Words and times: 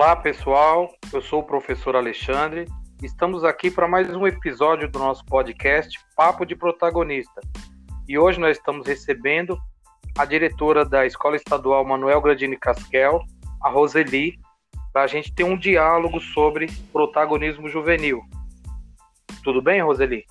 Olá, 0.00 0.16
pessoal. 0.16 0.90
Eu 1.12 1.20
sou 1.20 1.40
o 1.40 1.46
professor 1.46 1.94
Alexandre. 1.94 2.66
Estamos 3.02 3.44
aqui 3.44 3.70
para 3.70 3.86
mais 3.86 4.08
um 4.08 4.26
episódio 4.26 4.90
do 4.90 4.98
nosso 4.98 5.22
podcast 5.26 5.94
Papo 6.16 6.46
de 6.46 6.56
Protagonista. 6.56 7.38
E 8.08 8.18
hoje 8.18 8.40
nós 8.40 8.56
estamos 8.56 8.86
recebendo 8.86 9.58
a 10.16 10.24
diretora 10.24 10.86
da 10.86 11.04
Escola 11.04 11.36
Estadual 11.36 11.86
Manuel 11.86 12.18
Gradini 12.22 12.56
Casquel, 12.56 13.20
a 13.62 13.68
Roseli, 13.68 14.38
para 14.90 15.02
a 15.02 15.06
gente 15.06 15.34
ter 15.34 15.44
um 15.44 15.54
diálogo 15.54 16.18
sobre 16.18 16.68
protagonismo 16.90 17.68
juvenil. 17.68 18.22
Tudo 19.44 19.60
bem, 19.60 19.82
Roseli? 19.82 20.24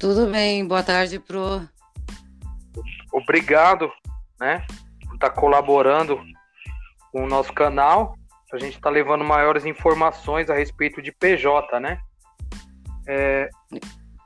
Tudo 0.00 0.30
bem. 0.30 0.66
Boa 0.66 0.82
tarde, 0.82 1.20
Pro. 1.20 1.60
Obrigado, 3.12 3.92
né, 4.40 4.64
por 5.04 5.16
estar 5.16 5.28
tá 5.28 5.30
colaborando 5.30 6.18
com 7.12 7.24
o 7.24 7.28
nosso 7.28 7.52
canal 7.52 8.16
a 8.56 8.58
gente 8.58 8.76
está 8.76 8.88
levando 8.88 9.24
maiores 9.24 9.64
informações 9.64 10.48
a 10.48 10.54
respeito 10.54 11.02
de 11.02 11.12
PJ, 11.12 11.78
né? 11.80 12.00
É, 13.06 13.48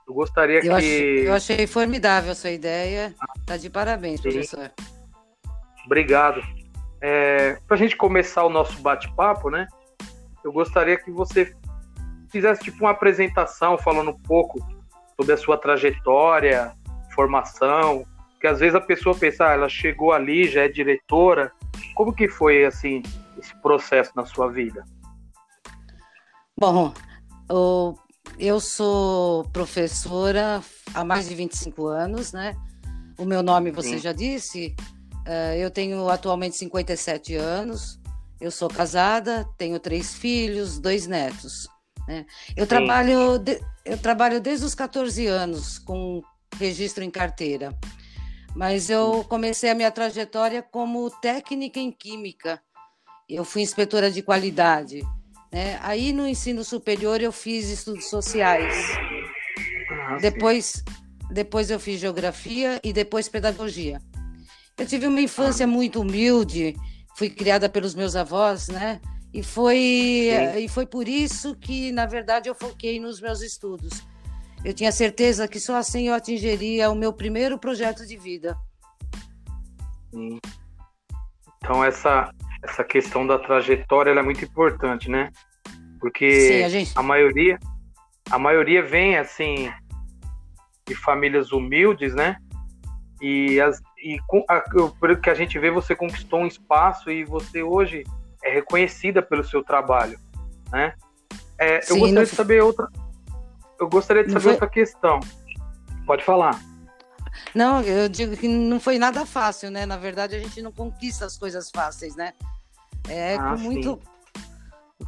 eu 0.07 0.15
gostaria 0.15 0.57
eu 0.57 0.63
que. 0.63 0.71
Achei, 0.71 1.29
eu 1.29 1.35
achei 1.35 1.67
formidável 1.67 2.33
a 2.33 2.35
sua 2.35 2.51
ideia. 2.51 3.15
Tá 3.47 3.57
de 3.57 3.69
parabéns, 3.69 4.21
Sim. 4.21 4.31
professor. 4.31 4.71
Obrigado. 5.85 6.41
É, 7.01 7.59
Para 7.67 7.75
a 7.75 7.79
gente 7.79 7.97
começar 7.97 8.45
o 8.45 8.49
nosso 8.49 8.81
bate-papo, 8.81 9.51
né? 9.51 9.67
Eu 10.45 10.53
gostaria 10.53 10.97
que 10.97 11.11
você 11.11 11.53
fizesse 12.31 12.63
tipo 12.63 12.85
uma 12.85 12.91
apresentação 12.91 13.77
falando 13.77 14.11
um 14.11 14.19
pouco 14.19 14.59
sobre 15.17 15.33
a 15.33 15.37
sua 15.37 15.59
trajetória, 15.59 16.73
formação, 17.15 18.05
que 18.41 18.47
às 18.47 18.61
vezes 18.61 18.75
a 18.75 18.81
pessoa 18.81 19.17
pensa, 19.17 19.49
ah, 19.49 19.53
ela 19.53 19.69
chegou 19.69 20.13
ali, 20.13 20.49
já 20.49 20.63
é 20.63 20.69
diretora. 20.69 21.53
Como 21.95 22.13
que 22.13 22.29
foi 22.29 22.65
assim 22.65 23.03
esse 23.43 23.55
processo 23.61 24.13
na 24.15 24.25
sua 24.25 24.51
vida? 24.51 24.85
Bom, 26.57 26.95
eu 28.39 28.61
sou 28.61 29.45
professora 29.51 30.63
há 30.95 31.05
mais 31.05 31.29
de 31.29 31.35
25 31.35 31.87
anos, 31.89 32.33
né? 32.33 32.55
O 33.19 33.25
meu 33.25 33.43
nome 33.43 33.71
você 33.71 33.97
Sim. 33.97 33.99
já 33.99 34.13
disse. 34.13 34.75
Eh, 35.27 35.59
eu 35.59 35.71
tenho 35.71 36.09
atualmente 36.09 36.57
57 36.57 37.35
anos. 37.35 38.01
Eu 38.41 38.51
sou 38.51 38.69
casada, 38.69 39.47
tenho 39.59 39.79
três 39.79 40.15
filhos, 40.15 40.79
dois 40.79 41.07
netos. 41.07 41.69
Né? 42.09 42.27
Eu 42.57 42.67
trabalho, 42.67 43.43
eu 43.85 43.99
trabalho 43.99 44.41
desde 44.41 44.65
os 44.65 44.75
14 44.75 45.27
anos 45.27 45.79
com 45.79 46.23
registro 46.59 47.05
em 47.05 47.11
carteira. 47.11 47.77
Mas 48.55 48.91
eu 48.91 49.25
comecei 49.29 49.71
a 49.71 49.75
minha 49.75 49.91
trajetória 49.91 50.63
como 50.63 51.09
técnica 51.21 51.79
em 51.79 51.91
química 51.91 52.61
eu 53.35 53.45
fui 53.45 53.63
inspetora 53.63 54.11
de 54.11 54.23
qualidade. 54.23 55.03
Né? 55.53 55.79
Aí 55.83 56.13
no 56.13 56.27
ensino 56.27 56.65
superior 56.65 57.21
eu 57.21 57.33
fiz 57.33 57.69
estudos 57.69 58.09
sociais. 58.09 58.75
Ah, 59.91 60.17
depois, 60.21 60.83
depois 61.31 61.71
eu 61.71 61.79
fiz 61.79 62.01
geografia 62.01 62.81
e 62.83 62.93
depois 62.93 63.29
pedagogia. 63.29 64.01
Eu 64.79 64.87
tive 64.87 65.07
uma 65.07 65.21
infância 65.21 65.65
ah. 65.65 65.69
muito 65.69 66.01
humilde, 66.01 66.75
fui 67.17 67.29
criada 67.29 67.69
pelos 67.69 67.95
meus 67.95 68.17
avós, 68.17 68.69
né? 68.69 69.01
E 69.35 69.43
foi, 69.43 70.29
e 70.59 70.69
foi 70.69 70.85
por 70.85 71.09
isso 71.09 71.55
que, 71.57 71.91
na 71.91 72.05
verdade, 72.05 72.51
eu 72.51 72.55
foquei 72.55 73.01
nos 73.01 73.19
meus 73.19 73.41
estudos. 73.41 74.03
Eu 74.63 74.75
tinha 74.75 74.93
certeza 74.93 75.49
que 75.49 75.59
só 75.59 75.77
assim 75.77 76.09
eu 76.09 76.15
atingiria 76.15 76.91
o 76.91 76.95
meu 76.95 77.13
primeiro 77.15 77.59
projeto 77.59 78.07
de 78.07 78.17
vida. 78.17 78.57
Então, 81.65 81.83
essa, 81.83 82.31
essa 82.63 82.85
questão 82.85 83.27
da 83.27 83.39
trajetória 83.39 84.11
é 84.11 84.23
muito 84.23 84.45
importante, 84.45 85.11
né? 85.11 85.31
Porque 86.01 86.41
Sim, 86.41 86.63
a, 86.63 86.69
gente... 86.69 86.93
a, 86.97 87.03
maioria 87.03 87.59
a 88.31 88.39
maioria 88.39 88.83
vem 88.83 89.17
assim 89.17 89.71
de 90.87 90.95
famílias 90.95 91.53
humildes, 91.53 92.15
né? 92.15 92.37
E, 93.21 93.61
as, 93.61 93.81
e 93.99 94.19
com, 94.27 94.45
a, 94.49 94.61
pelo 95.01 95.21
que 95.21 95.31
a 95.31 95.35
gente 95.35 95.59
vê, 95.59 95.71
você 95.71 95.95
conquistou 95.95 96.41
um 96.41 96.47
espaço 96.47 97.11
e 97.11 97.25
você 97.25 97.63
hoje 97.63 98.05
é 98.43 98.51
reconhecida 98.51 99.23
pelo 99.23 99.45
seu 99.45 99.63
trabalho, 99.63 100.19
né? 100.73 100.95
É, 101.59 101.81
Sim, 101.81 101.95
eu 101.95 102.01
gostaria 102.01 102.15
não... 102.15 102.25
de 102.25 102.31
saber 102.31 102.63
outra. 102.63 102.89
Eu 103.79 103.89
gostaria 103.89 104.25
de 104.25 104.33
saber 104.33 104.43
foi... 104.43 104.53
outra 104.53 104.69
questão. 104.69 105.21
Pode 106.05 106.25
falar. 106.25 106.61
Não, 107.55 107.81
eu 107.83 108.09
digo 108.09 108.37
que 108.37 108.49
não 108.49 108.81
foi 108.81 108.99
nada 108.99 109.25
fácil, 109.25 109.71
né? 109.71 109.87
Na 109.87 109.97
verdade, 109.97 110.35
a 110.35 110.39
gente 110.39 110.61
não 110.61 110.73
conquista 110.73 111.25
as 111.25 111.37
coisas 111.37 111.71
fáceis, 111.71 112.17
né? 112.17 112.33
É 113.09 113.37
ah, 113.37 113.51
com 113.51 113.59
muito. 113.59 114.01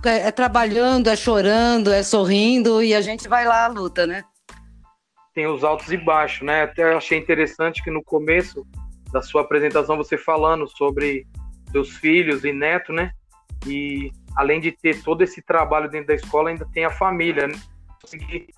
É, 0.04 0.28
é, 0.28 0.30
trabalhando, 0.30 1.08
é 1.08 1.16
chorando, 1.16 1.92
é 1.92 2.02
sorrindo 2.02 2.82
e 2.82 2.94
a 2.94 3.00
gente 3.00 3.28
vai 3.28 3.44
lá 3.44 3.64
à 3.64 3.68
luta, 3.68 4.06
né? 4.06 4.24
Tem 5.32 5.46
os 5.46 5.64
altos 5.64 5.90
e 5.92 5.96
baixos, 5.96 6.42
né? 6.42 6.62
Até 6.62 6.94
achei 6.94 7.18
interessante 7.18 7.82
que 7.82 7.90
no 7.90 8.02
começo 8.02 8.66
da 9.12 9.22
sua 9.22 9.42
apresentação 9.42 9.96
você 9.96 10.18
falando 10.18 10.66
sobre 10.68 11.26
seus 11.70 11.90
filhos 11.96 12.44
e 12.44 12.52
neto, 12.52 12.92
né? 12.92 13.12
E 13.66 14.10
além 14.36 14.60
de 14.60 14.72
ter 14.72 15.02
todo 15.02 15.22
esse 15.22 15.40
trabalho 15.40 15.88
dentro 15.88 16.08
da 16.08 16.14
escola, 16.14 16.50
ainda 16.50 16.66
tem 16.72 16.84
a 16.84 16.90
família, 16.90 17.46
né? 17.46 17.54
Conseguir 18.00 18.48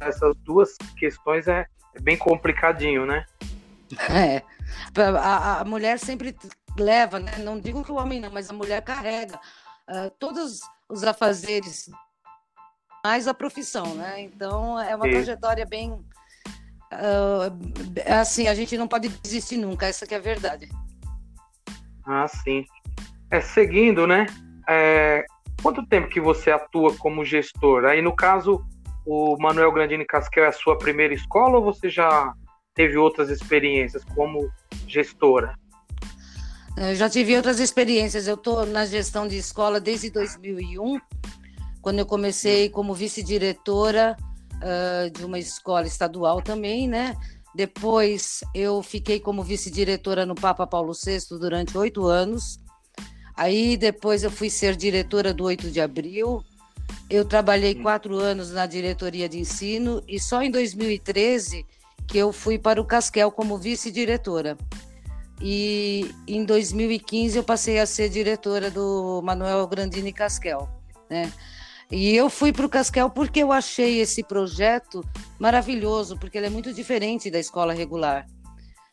essas 0.00 0.36
duas 0.38 0.76
questões 0.96 1.48
é, 1.48 1.66
é 1.94 2.00
bem 2.00 2.16
complicadinho, 2.16 3.06
né? 3.06 3.24
É. 4.08 4.42
A, 5.18 5.60
a 5.60 5.64
mulher 5.64 5.98
sempre 5.98 6.34
leva, 6.80 7.18
né? 7.18 7.38
Não 7.38 7.60
digo 7.60 7.84
que 7.84 7.92
o 7.92 7.96
homem 7.96 8.20
não, 8.20 8.30
mas 8.30 8.50
a 8.50 8.54
mulher 8.54 8.82
carrega 8.82 9.36
uh, 9.88 10.10
todos 10.18 10.60
os 10.88 11.04
afazeres, 11.04 11.90
mais 13.04 13.28
a 13.28 13.34
profissão, 13.34 13.94
né? 13.94 14.20
Então 14.20 14.78
é 14.80 14.94
uma 14.94 15.06
Sim. 15.06 15.12
trajetória 15.12 15.66
bem 15.66 15.92
uh, 16.92 18.20
assim, 18.20 18.48
a 18.48 18.54
gente 18.54 18.76
não 18.76 18.88
pode 18.88 19.08
desistir 19.08 19.56
nunca, 19.56 19.86
essa 19.86 20.06
que 20.06 20.14
é 20.14 20.18
a 20.18 20.20
verdade. 20.20 20.68
Ah, 22.04 22.26
sim. 22.26 22.64
É, 23.30 23.40
seguindo, 23.40 24.06
né? 24.06 24.26
É, 24.68 25.24
quanto 25.62 25.86
tempo 25.86 26.08
que 26.08 26.20
você 26.20 26.50
atua 26.50 26.96
como 26.96 27.24
gestor? 27.24 27.84
Aí, 27.84 28.02
no 28.02 28.14
caso, 28.14 28.64
o 29.06 29.36
Manuel 29.38 29.72
Grandini 29.72 30.04
Casquel 30.04 30.44
é 30.44 30.48
a 30.48 30.52
sua 30.52 30.76
primeira 30.76 31.14
escola 31.14 31.58
ou 31.58 31.64
você 31.64 31.88
já 31.88 32.32
teve 32.74 32.96
outras 32.96 33.30
experiências 33.30 34.04
como 34.04 34.50
gestora? 34.86 35.54
Eu 36.76 36.94
já 36.94 37.10
tive 37.10 37.36
outras 37.36 37.60
experiências. 37.60 38.26
Eu 38.26 38.34
estou 38.34 38.64
na 38.66 38.86
gestão 38.86 39.26
de 39.26 39.36
escola 39.36 39.80
desde 39.80 40.10
2001, 40.10 40.98
quando 41.82 41.98
eu 41.98 42.06
comecei 42.06 42.68
como 42.68 42.94
vice-diretora 42.94 44.16
uh, 44.56 45.10
de 45.10 45.24
uma 45.24 45.38
escola 45.38 45.86
estadual 45.86 46.40
também, 46.40 46.88
né? 46.88 47.16
Depois 47.54 48.44
eu 48.54 48.82
fiquei 48.82 49.18
como 49.18 49.42
vice-diretora 49.42 50.24
no 50.24 50.34
Papa 50.34 50.66
Paulo 50.66 50.92
VI 50.92 51.38
durante 51.38 51.76
oito 51.76 52.06
anos. 52.06 52.60
Aí 53.36 53.76
depois 53.76 54.22
eu 54.22 54.30
fui 54.30 54.48
ser 54.48 54.76
diretora 54.76 55.34
do 55.34 55.44
8 55.44 55.70
de 55.70 55.80
abril. 55.80 56.44
Eu 57.08 57.24
trabalhei 57.24 57.74
quatro 57.74 58.18
anos 58.18 58.50
na 58.52 58.66
diretoria 58.66 59.28
de 59.28 59.38
ensino 59.38 60.02
e 60.06 60.20
só 60.20 60.42
em 60.42 60.50
2013 60.50 61.66
que 62.06 62.18
eu 62.18 62.32
fui 62.32 62.58
para 62.58 62.80
o 62.80 62.84
Casquel 62.84 63.30
como 63.32 63.58
vice-diretora. 63.58 64.56
E 65.40 66.14
em 66.28 66.44
2015 66.44 67.38
eu 67.38 67.44
passei 67.44 67.78
a 67.78 67.86
ser 67.86 68.10
diretora 68.10 68.70
do 68.70 69.22
Manuel 69.24 69.66
Grandini 69.66 70.12
Casquel, 70.12 70.68
né? 71.08 71.32
E 71.90 72.14
eu 72.14 72.30
fui 72.30 72.52
para 72.52 72.66
o 72.66 72.68
Casquel 72.68 73.10
porque 73.10 73.42
eu 73.42 73.50
achei 73.50 73.98
esse 73.98 74.22
projeto 74.22 75.02
maravilhoso, 75.40 76.16
porque 76.16 76.38
ele 76.38 76.46
é 76.46 76.50
muito 76.50 76.72
diferente 76.72 77.30
da 77.30 77.38
escola 77.38 77.72
regular. 77.72 78.26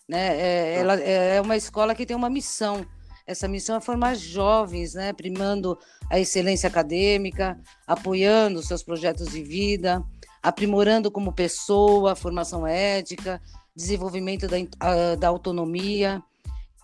Né? 0.10 0.36
É, 0.40 0.76
ela 0.80 0.96
é 0.96 1.40
uma 1.40 1.56
escola 1.56 1.94
que 1.94 2.08
tem 2.08 2.16
uma 2.16 2.30
missão. 2.30 2.84
Essa 3.28 3.48
missão 3.48 3.76
é 3.76 3.82
formar 3.82 4.16
jovens, 4.16 4.96
né? 4.96 5.14
primando 5.14 5.78
a 6.10 6.20
excelência 6.20 6.68
acadêmica, 6.68 7.60
apoiando 7.86 8.64
seus 8.64 8.82
projetos 8.82 9.28
de 9.28 9.44
vida, 9.44 10.04
aprimorando 10.42 11.12
como 11.12 11.32
pessoa, 11.32 12.16
formação 12.16 12.66
ética, 12.66 13.40
desenvolvimento 13.76 14.48
da, 14.48 15.16
da 15.20 15.28
autonomia 15.28 16.24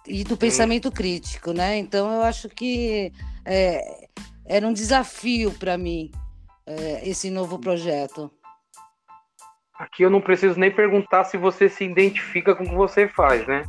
e 0.07 0.23
do 0.23 0.37
pensamento 0.37 0.91
crítico, 0.91 1.53
né? 1.53 1.77
Então 1.77 2.11
eu 2.11 2.21
acho 2.23 2.49
que 2.49 3.11
é, 3.45 4.07
era 4.45 4.67
um 4.67 4.73
desafio 4.73 5.51
para 5.51 5.77
mim 5.77 6.11
é, 6.65 7.07
esse 7.07 7.29
novo 7.29 7.59
projeto. 7.59 8.31
Aqui 9.77 10.03
eu 10.03 10.09
não 10.09 10.21
preciso 10.21 10.59
nem 10.59 10.71
perguntar 10.71 11.23
se 11.23 11.37
você 11.37 11.67
se 11.67 11.83
identifica 11.83 12.55
com 12.55 12.63
o 12.63 12.69
que 12.69 12.75
você 12.75 13.07
faz, 13.07 13.45
né? 13.47 13.63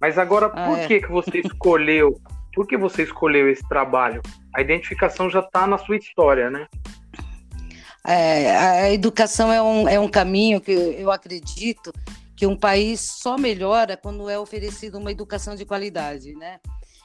Mas 0.00 0.18
agora, 0.18 0.46
ah, 0.46 0.66
por 0.66 0.78
é. 0.78 0.86
que, 0.86 1.00
que 1.00 1.10
você 1.10 1.38
escolheu? 1.44 2.20
Por 2.54 2.66
que 2.66 2.76
você 2.76 3.02
escolheu 3.02 3.50
esse 3.50 3.66
trabalho? 3.68 4.22
A 4.54 4.60
identificação 4.60 5.28
já 5.28 5.40
está 5.40 5.66
na 5.66 5.78
sua 5.78 5.96
história, 5.96 6.50
né? 6.50 6.66
É, 8.06 8.56
a 8.56 8.92
educação 8.92 9.52
é 9.52 9.60
um, 9.60 9.88
é 9.88 9.98
um 9.98 10.08
caminho 10.08 10.60
que 10.60 10.72
eu 10.72 11.10
acredito 11.10 11.92
que 12.36 12.46
um 12.46 12.56
país 12.56 13.00
só 13.22 13.38
melhora 13.38 13.96
quando 13.96 14.28
é 14.28 14.38
oferecida 14.38 14.98
uma 14.98 15.10
educação 15.10 15.54
de 15.54 15.64
qualidade, 15.64 16.34
né? 16.34 16.60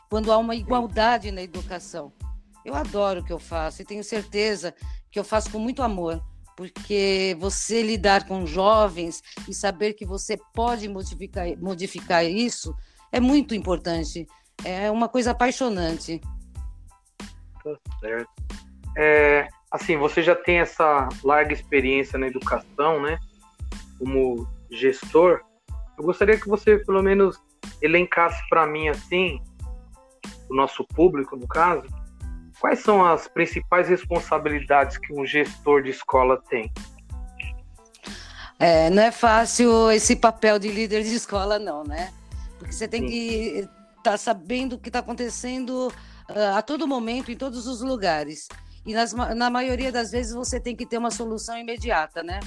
Quando 0.09 0.31
há 0.31 0.37
uma 0.37 0.55
igualdade 0.55 1.31
na 1.31 1.41
educação. 1.41 2.11
Eu 2.65 2.75
adoro 2.75 3.21
o 3.21 3.23
que 3.23 3.31
eu 3.31 3.39
faço 3.39 3.81
e 3.81 3.85
tenho 3.85 4.03
certeza 4.03 4.75
que 5.09 5.17
eu 5.17 5.23
faço 5.23 5.49
com 5.49 5.57
muito 5.57 5.81
amor, 5.81 6.21
porque 6.55 7.35
você 7.39 7.81
lidar 7.81 8.27
com 8.27 8.45
jovens 8.45 9.21
e 9.47 9.53
saber 9.53 9.93
que 9.93 10.05
você 10.05 10.37
pode 10.53 10.87
modificar, 10.89 11.47
modificar 11.57 12.25
isso 12.25 12.75
é 13.11 13.19
muito 13.19 13.55
importante. 13.55 14.27
É 14.63 14.91
uma 14.91 15.07
coisa 15.07 15.31
apaixonante. 15.31 16.21
Tá 17.63 17.75
certo. 17.99 18.29
É, 18.97 19.47
assim, 19.71 19.97
você 19.97 20.21
já 20.21 20.35
tem 20.35 20.59
essa 20.59 21.07
larga 21.23 21.53
experiência 21.53 22.19
na 22.19 22.27
educação, 22.27 23.01
né? 23.01 23.17
Como 23.97 24.47
gestor. 24.71 25.41
Eu 25.97 26.03
gostaria 26.03 26.39
que 26.39 26.47
você, 26.47 26.77
pelo 26.77 27.03
menos, 27.03 27.37
elencasse 27.81 28.41
para 28.49 28.65
mim, 28.65 28.87
assim, 28.89 29.39
o 30.49 30.55
nosso 30.55 30.85
público, 30.85 31.35
no 31.35 31.47
caso, 31.47 31.83
quais 32.59 32.79
são 32.79 33.05
as 33.05 33.27
principais 33.27 33.89
responsabilidades 33.89 34.97
que 34.97 35.13
um 35.13 35.25
gestor 35.25 35.83
de 35.83 35.89
escola 35.89 36.41
tem? 36.49 36.71
É, 38.59 38.89
não 38.91 39.01
é 39.01 39.11
fácil 39.11 39.89
esse 39.91 40.15
papel 40.15 40.59
de 40.59 40.69
líder 40.69 41.03
de 41.03 41.15
escola, 41.15 41.57
não, 41.57 41.83
né? 41.83 42.13
Porque 42.59 42.71
você 42.71 42.87
tem 42.87 43.01
Sim. 43.01 43.07
que 43.07 43.69
estar 43.97 44.11
tá 44.11 44.17
sabendo 44.17 44.73
o 44.73 44.79
que 44.79 44.89
está 44.89 44.99
acontecendo 44.99 45.87
uh, 45.87 46.55
a 46.55 46.61
todo 46.61 46.87
momento, 46.87 47.31
em 47.31 47.35
todos 47.35 47.65
os 47.65 47.81
lugares. 47.81 48.47
E 48.85 48.93
nas, 48.93 49.13
na 49.13 49.49
maioria 49.49 49.91
das 49.91 50.11
vezes 50.11 50.33
você 50.33 50.59
tem 50.59 50.75
que 50.75 50.85
ter 50.85 50.99
uma 50.99 51.09
solução 51.09 51.57
imediata, 51.57 52.21
né? 52.21 52.39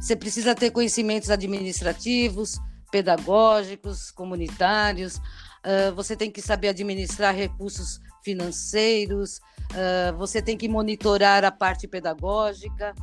Você 0.00 0.14
precisa 0.14 0.54
ter 0.54 0.70
conhecimentos 0.70 1.30
administrativos, 1.30 2.60
pedagógicos, 2.90 4.10
comunitários, 4.10 5.16
uh, 5.16 5.94
você 5.94 6.16
tem 6.16 6.30
que 6.30 6.40
saber 6.40 6.68
administrar 6.68 7.34
recursos 7.34 8.00
financeiros, 8.22 9.38
uh, 9.72 10.16
você 10.16 10.40
tem 10.40 10.56
que 10.56 10.68
monitorar 10.68 11.44
a 11.44 11.50
parte 11.50 11.88
pedagógica, 11.88 12.94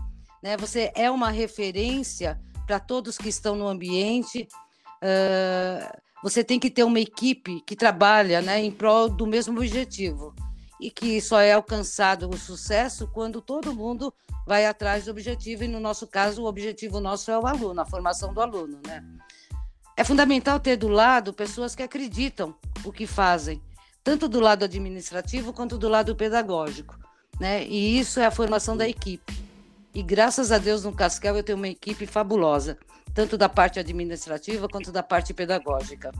né? 0.41 0.57
Você 0.57 0.91
é 0.95 1.09
uma 1.09 1.29
referência 1.29 2.39
para 2.65 2.79
todos 2.79 3.17
que 3.17 3.29
estão 3.29 3.55
no 3.55 3.67
ambiente. 3.67 4.47
Uh, 5.03 6.01
você 6.23 6.43
tem 6.43 6.59
que 6.59 6.69
ter 6.69 6.83
uma 6.83 6.99
equipe 6.99 7.61
que 7.67 7.75
trabalha 7.75 8.41
né, 8.41 8.63
em 8.63 8.71
prol 8.71 9.09
do 9.09 9.27
mesmo 9.27 9.57
objetivo 9.57 10.33
e 10.83 10.91
que 10.91 11.21
só 11.21 11.39
é 11.39 11.53
alcançado 11.53 12.29
o 12.29 12.37
sucesso 12.37 13.07
quando 13.07 13.41
todo 13.41 13.73
mundo 13.73 14.13
vai 14.45 14.65
atrás 14.65 15.05
do 15.05 15.11
objetivo 15.11 15.63
e 15.63 15.67
no 15.67 15.79
nosso 15.79 16.05
caso 16.05 16.43
o 16.43 16.45
objetivo 16.45 16.99
nosso 16.99 17.31
é 17.31 17.39
o 17.39 17.47
aluno, 17.47 17.79
a 17.79 17.85
formação 17.85 18.33
do 18.33 18.41
aluno, 18.41 18.81
né? 18.85 19.01
É 19.95 20.03
fundamental 20.03 20.59
ter 20.59 20.75
do 20.75 20.89
lado 20.89 21.33
pessoas 21.33 21.73
que 21.73 21.81
acreditam 21.81 22.53
o 22.83 22.91
que 22.91 23.07
fazem, 23.07 23.61
tanto 24.03 24.27
do 24.27 24.41
lado 24.41 24.65
administrativo 24.65 25.53
quanto 25.53 25.77
do 25.77 25.87
lado 25.87 26.17
pedagógico, 26.17 26.99
né? 27.39 27.63
E 27.63 27.97
isso 27.97 28.19
é 28.19 28.25
a 28.25 28.31
formação 28.31 28.75
da 28.75 28.87
equipe. 28.87 29.41
E 29.93 30.03
graças 30.03 30.51
a 30.51 30.57
Deus 30.57 30.83
no 30.83 30.91
Cascal 30.91 31.37
eu 31.37 31.43
tenho 31.43 31.57
uma 31.57 31.69
equipe 31.69 32.05
fabulosa, 32.05 32.77
tanto 33.13 33.37
da 33.37 33.47
parte 33.47 33.79
administrativa 33.79 34.67
quanto 34.67 34.91
da 34.91 35.01
parte 35.01 35.33
pedagógica. 35.33 36.11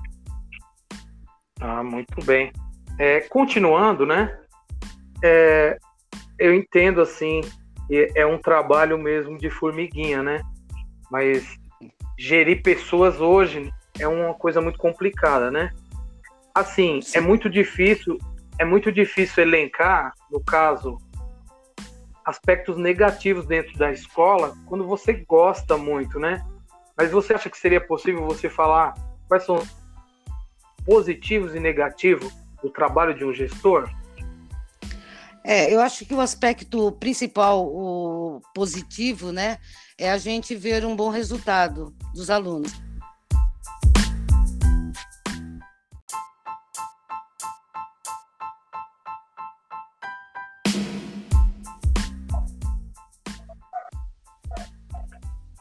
Ah, 1.59 1.83
muito 1.83 2.23
bem. 2.23 2.53
É, 2.97 3.21
continuando, 3.21 4.05
né? 4.05 4.39
É, 5.23 5.77
eu 6.37 6.53
entendo 6.53 7.01
assim, 7.01 7.41
é 8.15 8.25
um 8.25 8.37
trabalho 8.37 8.97
mesmo 8.97 9.37
de 9.37 9.49
formiguinha, 9.49 10.21
né? 10.21 10.41
Mas 11.09 11.57
gerir 12.17 12.61
pessoas 12.61 13.21
hoje 13.21 13.71
é 13.99 14.07
uma 14.07 14.33
coisa 14.33 14.59
muito 14.59 14.77
complicada, 14.77 15.49
né? 15.49 15.71
Assim, 16.53 16.99
é 16.99 17.01
Sim. 17.01 17.17
é 17.17 17.21
muito 17.21 17.49
difícil, 17.49 18.17
é 18.59 18.65
muito 18.65 18.91
difícil 18.91 19.43
elencar, 19.43 20.13
no 20.29 20.43
caso, 20.43 20.97
aspectos 22.25 22.77
negativos 22.77 23.45
dentro 23.45 23.77
da 23.77 23.91
escola 23.91 24.53
quando 24.65 24.85
você 24.85 25.13
gosta 25.13 25.77
muito, 25.77 26.19
né? 26.19 26.45
Mas 26.97 27.11
você 27.11 27.33
acha 27.33 27.49
que 27.49 27.57
seria 27.57 27.81
possível 27.81 28.25
você 28.25 28.49
falar 28.49 28.93
quais 29.27 29.43
são 29.43 29.61
positivos 30.85 31.55
e 31.55 31.59
negativos 31.59 32.31
do 32.61 32.69
trabalho 32.69 33.13
de 33.13 33.25
um 33.25 33.33
gestor? 33.33 33.89
É, 35.45 35.73
eu 35.73 35.81
acho 35.81 36.05
que 36.05 36.13
o 36.13 36.21
aspecto 36.21 36.91
principal, 36.93 37.65
o 37.65 38.41
positivo, 38.55 39.33
né, 39.33 39.57
é 39.97 40.09
a 40.09 40.17
gente 40.17 40.55
ver 40.55 40.85
um 40.85 40.95
bom 40.95 41.09
resultado 41.09 41.93
dos 42.13 42.29
alunos. 42.29 42.71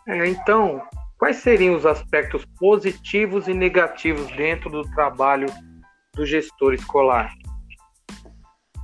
É, 0.07 0.29
então, 0.29 0.81
quais 1.19 1.39
seriam 1.39 1.75
os 1.75 1.87
aspectos 1.87 2.45
positivos 2.59 3.49
e 3.49 3.55
negativos 3.55 4.31
dentro 4.37 4.71
do 4.71 4.83
trabalho 4.93 5.47
do 6.15 6.25
gestor 6.25 6.75
escolar? 6.75 7.33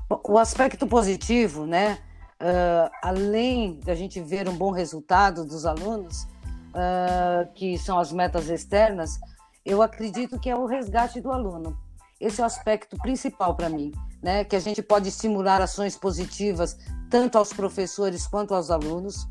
O 0.09 0.39
aspecto 0.39 0.87
positivo, 0.87 1.67
né, 1.67 1.99
uh, 2.41 2.91
além 3.03 3.79
da 3.81 3.95
gente 3.95 4.21
ver 4.21 4.49
um 4.49 4.57
bom 4.57 4.71
resultado 4.71 5.45
dos 5.45 5.67
alunos, 5.67 6.23
uh, 6.23 7.53
que 7.55 7.79
são 7.79 7.99
as 7.99 8.13
metas 8.13 8.49
externas, 8.49 9.19
eu 9.65 9.83
acredito 9.83 10.39
que 10.39 10.49
é 10.49 10.57
o 10.57 10.67
resgate 10.67 11.21
do 11.21 11.31
aluno. 11.31 11.79
Esse 12.21 12.41
é 12.41 12.45
o 12.45 12.47
aspecto 12.47 12.97
principal 12.97 13.55
para 13.55 13.69
mim, 13.69 13.93
né? 14.23 14.45
Que 14.45 14.57
a 14.57 14.61
gente 14.61 14.83
pode 14.83 15.09
estimular 15.09 15.61
ações 15.61 15.97
positivas 15.97 16.77
tanto 17.11 17.39
aos 17.39 17.53
professores 17.53 18.27
quanto 18.27 18.55
aos 18.55 18.71
alunos. 18.71 19.29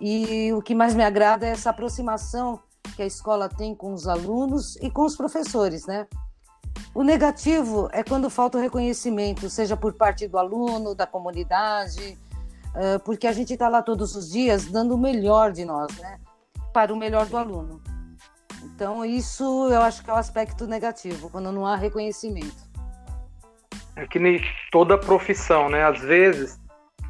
E 0.00 0.52
o 0.52 0.62
que 0.62 0.74
mais 0.74 0.94
me 0.94 1.02
agrada 1.02 1.46
é 1.46 1.50
essa 1.50 1.70
aproximação 1.70 2.60
que 2.94 3.02
a 3.02 3.06
escola 3.06 3.48
tem 3.48 3.74
com 3.74 3.92
os 3.92 4.06
alunos 4.06 4.76
e 4.76 4.90
com 4.90 5.04
os 5.04 5.16
professores, 5.16 5.86
né? 5.86 6.06
O 6.92 7.02
negativo 7.04 7.88
é 7.92 8.02
quando 8.02 8.28
falta 8.28 8.58
o 8.58 8.60
reconhecimento, 8.60 9.48
seja 9.48 9.76
por 9.76 9.92
parte 9.94 10.26
do 10.26 10.36
aluno, 10.36 10.94
da 10.94 11.06
comunidade, 11.06 12.18
porque 13.04 13.26
a 13.26 13.32
gente 13.32 13.52
está 13.52 13.68
lá 13.68 13.80
todos 13.82 14.16
os 14.16 14.30
dias 14.30 14.66
dando 14.66 14.94
o 14.94 14.98
melhor 14.98 15.52
de 15.52 15.64
nós, 15.64 15.96
né? 15.98 16.18
Para 16.72 16.92
o 16.92 16.96
melhor 16.96 17.26
do 17.26 17.36
aluno. 17.36 17.80
Então, 18.64 19.04
isso 19.04 19.68
eu 19.70 19.80
acho 19.80 20.02
que 20.02 20.10
é 20.10 20.12
o 20.12 20.16
aspecto 20.16 20.66
negativo, 20.66 21.30
quando 21.30 21.52
não 21.52 21.64
há 21.64 21.76
reconhecimento. 21.76 22.68
É 23.96 24.06
que 24.06 24.18
nem 24.18 24.40
toda 24.72 24.98
profissão, 24.98 25.68
né? 25.68 25.84
Às 25.84 26.00
vezes 26.00 26.60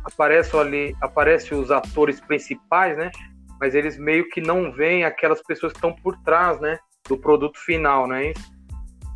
aparecem 0.05 0.61
ali, 0.61 0.97
aparecem 1.01 1.59
os 1.59 1.71
atores 1.71 2.21
principais, 2.21 2.97
né? 2.97 3.11
Mas 3.59 3.75
eles 3.75 3.99
meio 3.99 4.29
que 4.29 4.41
não 4.41 4.73
veem 4.73 5.05
aquelas 5.05 5.43
pessoas 5.43 5.73
que 5.73 5.79
estão 5.79 5.95
por 5.95 6.17
trás, 6.19 6.61
né? 6.61 6.79
Do 7.09 7.17
produto 7.17 7.59
final, 7.59 8.07
não 8.07 8.17
é 8.17 8.31
isso? 8.31 8.60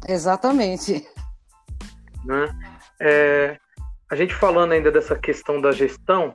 Exatamente. 0.08 1.06
Né? 2.24 2.48
É, 3.00 3.58
a 4.10 4.16
gente 4.16 4.34
falando 4.34 4.72
ainda 4.72 4.90
dessa 4.90 5.16
questão 5.16 5.60
da 5.60 5.72
gestão, 5.72 6.34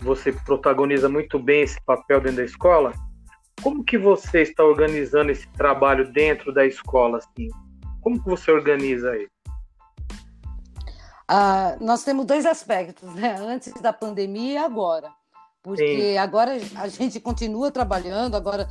você 0.00 0.32
protagoniza 0.32 1.08
muito 1.08 1.38
bem 1.38 1.62
esse 1.62 1.80
papel 1.82 2.20
dentro 2.20 2.38
da 2.38 2.44
escola. 2.44 2.92
Como 3.62 3.84
que 3.84 3.98
você 3.98 4.42
está 4.42 4.64
organizando 4.64 5.32
esse 5.32 5.48
trabalho 5.48 6.10
dentro 6.12 6.52
da 6.52 6.64
escola? 6.64 7.18
Assim? 7.18 7.48
Como 8.00 8.22
que 8.22 8.28
você 8.28 8.50
organiza 8.50 9.16
ele? 9.16 9.30
Ah, 11.26 11.76
nós 11.80 12.04
temos 12.04 12.24
dois 12.24 12.46
aspectos, 12.46 13.12
né? 13.14 13.36
Antes 13.38 13.74
da 13.82 13.92
pandemia 13.92 14.52
e 14.52 14.56
agora. 14.56 15.10
Porque 15.62 16.12
Sim. 16.12 16.16
agora 16.16 16.52
a 16.76 16.88
gente 16.88 17.20
continua 17.20 17.70
trabalhando, 17.70 18.36
agora 18.36 18.68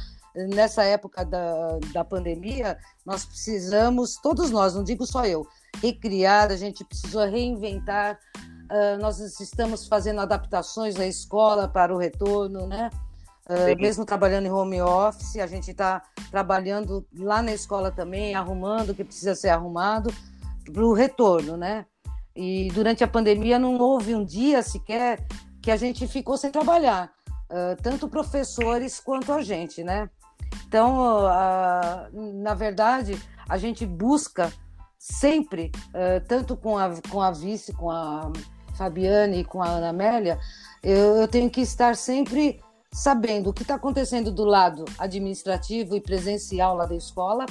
nessa 0.49 0.83
época 0.83 1.25
da, 1.25 1.79
da 1.91 2.05
pandemia, 2.05 2.77
nós 3.05 3.25
precisamos, 3.25 4.17
todos 4.21 4.51
nós, 4.51 4.75
não 4.75 4.83
digo 4.83 5.05
só 5.05 5.25
eu, 5.25 5.47
recriar, 5.81 6.51
a 6.51 6.55
gente 6.55 6.83
precisou 6.83 7.25
reinventar. 7.25 8.19
Uh, 8.69 9.01
nós 9.01 9.19
estamos 9.39 9.87
fazendo 9.87 10.19
adaptações 10.19 10.95
na 10.95 11.07
escola 11.07 11.67
para 11.67 11.93
o 11.93 11.97
retorno, 11.97 12.67
né? 12.67 12.89
Uh, 13.49 13.79
mesmo 13.79 14.05
trabalhando 14.05 14.45
em 14.45 14.51
home 14.51 14.81
office, 14.81 15.37
a 15.37 15.47
gente 15.47 15.71
está 15.71 16.03
trabalhando 16.29 17.07
lá 17.17 17.41
na 17.41 17.53
escola 17.53 17.89
também, 17.89 18.35
arrumando 18.35 18.89
o 18.89 18.93
que 18.93 19.05
precisa 19.05 19.35
ser 19.35 19.49
arrumado 19.49 20.13
para 20.71 20.83
o 20.83 20.93
retorno, 20.93 21.55
né? 21.55 21.85
E 22.35 22.67
durante 22.73 23.03
a 23.03 23.07
pandemia 23.07 23.57
não 23.57 23.77
houve 23.77 24.13
um 24.13 24.23
dia 24.23 24.61
sequer 24.61 25.25
que 25.61 25.71
a 25.71 25.77
gente 25.77 26.05
ficou 26.07 26.37
sem 26.37 26.51
trabalhar, 26.51 27.09
uh, 27.49 27.81
tanto 27.81 28.09
professores 28.09 28.99
quanto 28.99 29.31
a 29.31 29.41
gente, 29.41 29.81
né? 29.81 30.09
Então, 30.67 31.21
na 32.13 32.53
verdade, 32.53 33.17
a 33.47 33.57
gente 33.57 33.85
busca 33.85 34.51
sempre, 34.97 35.71
uh, 35.89 36.25
tanto 36.27 36.57
com 36.57 36.77
a, 36.77 36.89
com 37.09 37.21
a 37.21 37.31
vice, 37.31 37.71
com 37.73 37.89
a 37.89 38.31
Fabiane 38.75 39.39
e 39.39 39.45
com 39.45 39.61
a 39.61 39.67
Ana 39.67 39.89
Amélia, 39.89 40.37
eu, 40.83 41.15
eu 41.15 41.27
tenho 41.27 41.49
que 41.49 41.61
estar 41.61 41.95
sempre 41.95 42.61
sabendo 42.91 43.49
o 43.49 43.53
que 43.53 43.61
está 43.61 43.75
acontecendo 43.75 44.31
do 44.31 44.43
lado 44.43 44.85
administrativo 44.97 45.95
e 45.95 46.01
presencial 46.01 46.75
lá 46.75 46.85
da 46.85 46.95
escola 46.95 47.45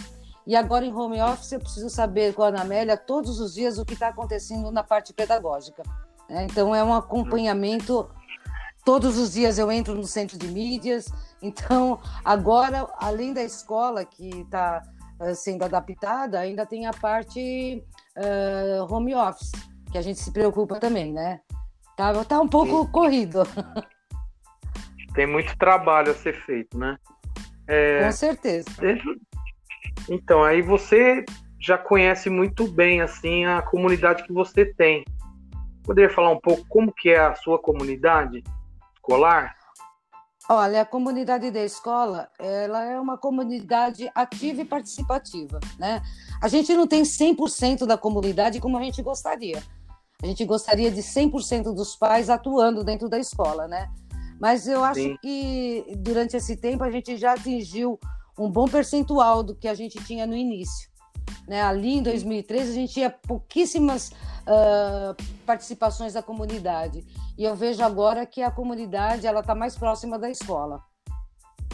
E 0.47 0.57
agora 0.57 0.85
em 0.85 0.93
home 0.93 1.21
office 1.21 1.53
eu 1.53 1.61
preciso 1.61 1.91
saber 1.91 2.35
com 2.35 2.43
a 2.43 2.49
Ana 2.49 2.63
Amélia 2.63 2.97
todos 2.97 3.41
os 3.41 3.55
dias 3.55 3.79
o 3.79 3.85
que 3.85 3.95
está 3.95 4.09
acontecendo 4.09 4.71
na 4.71 4.83
parte 4.83 5.13
pedagógica. 5.13 5.83
Né? 6.29 6.47
Então 6.51 6.75
é 6.75 6.83
um 6.83 6.95
acompanhamento. 6.95 8.09
Todos 8.85 9.19
os 9.19 9.33
dias 9.33 9.59
eu 9.59 9.71
entro 9.71 9.95
no 9.95 10.07
centro 10.07 10.39
de 10.39 10.47
mídias. 10.47 11.07
Então 11.43 12.01
agora, 12.25 12.89
além 12.99 13.33
da 13.33 13.43
escola 13.43 14.05
que 14.05 14.29
está 14.41 14.83
uh, 15.21 15.25
eh, 15.25 15.35
sendo 15.35 15.65
adaptada, 15.65 16.41
ainda 16.41 16.65
tem 16.65 16.87
a 16.87 16.93
parte 16.93 17.85
uh, 18.17 18.93
home 18.93 19.15
office 19.15 19.53
que 19.91 19.99
a 19.99 20.03
gente 20.03 20.19
se 20.19 20.33
preocupa 20.33 20.79
também, 20.79 21.13
né? 21.13 21.41
Tá, 21.97 22.25
tá 22.25 22.41
um 22.41 22.49
pouco 22.49 22.85
Sim. 22.85 22.91
corrido. 22.91 23.43
Tem 25.15 25.27
muito 25.27 25.57
trabalho 25.57 26.11
a 26.11 26.15
ser 26.15 26.35
feito, 26.43 26.79
né? 26.79 26.99
É, 27.67 28.05
Com 28.05 28.13
certeza. 28.13 28.69
Então, 30.09 30.45
aí 30.45 30.61
você 30.61 31.25
já 31.59 31.79
conhece 31.79 32.29
muito 32.29 32.71
bem 32.71 33.01
assim 33.01 33.47
a 33.47 33.63
comunidade 33.63 34.25
que 34.25 34.33
você 34.33 34.67
tem. 34.67 35.05
Poderia 35.83 36.11
falar 36.11 36.31
um 36.31 36.41
pouco 36.41 36.65
como 36.69 36.93
que 36.93 37.09
é 37.11 37.19
a 37.19 37.35
sua 37.35 37.59
comunidade 37.59 38.45
escolar? 38.95 39.56
Olha, 40.49 40.83
a 40.83 40.85
comunidade 40.85 41.51
da 41.51 41.65
escola, 41.65 42.29
ela 42.39 42.85
é 42.85 43.01
uma 43.01 43.19
comunidade 43.19 44.09
ativa 44.15 44.63
e 44.63 44.65
participativa, 44.65 45.59
né? 45.77 46.01
A 46.41 46.47
gente 46.47 46.73
não 46.73 46.87
tem 46.87 47.03
100% 47.03 47.85
da 47.85 47.99
comunidade 47.99 48.61
como 48.61 48.79
a 48.79 48.83
gente 48.83 49.03
gostaria. 49.03 49.61
A 50.23 50.27
gente 50.27 50.45
gostaria 50.45 50.91
de 50.91 51.03
100% 51.03 51.75
dos 51.75 51.97
pais 51.97 52.31
atuando 52.31 52.85
dentro 52.85 53.09
da 53.09 53.19
escola, 53.19 53.67
né? 53.67 53.91
Mas 54.41 54.69
eu 54.69 54.85
acho 54.85 55.01
Sim. 55.01 55.17
que 55.21 55.85
durante 55.99 56.37
esse 56.37 56.57
tempo 56.57 56.85
a 56.85 56.91
gente 56.91 57.17
já 57.17 57.33
atingiu 57.33 57.99
um 58.39 58.49
bom 58.51 58.67
percentual 58.67 59.43
do 59.43 59.55
que 59.55 59.67
a 59.67 59.75
gente 59.75 59.99
tinha 60.05 60.27
no 60.27 60.37
início. 60.37 60.89
Né? 61.47 61.63
Ali 61.63 61.99
em 61.99 62.03
2013 62.03 62.71
a 62.71 62.75
gente 62.75 62.93
tinha 62.93 63.11
pouquíssimas 63.11 64.11
uh, 64.11 65.17
participações 65.45 66.13
da 66.13 66.23
comunidade 66.23 67.05
e 67.39 67.45
eu 67.45 67.55
vejo 67.55 67.83
agora 67.83 68.27
que 68.27 68.43
a 68.43 68.51
comunidade 68.51 69.27
ela 69.27 69.41
está 69.41 69.55
mais 69.55 69.77
próxima 69.77 70.19
da 70.19 70.31
escola. 70.31 70.83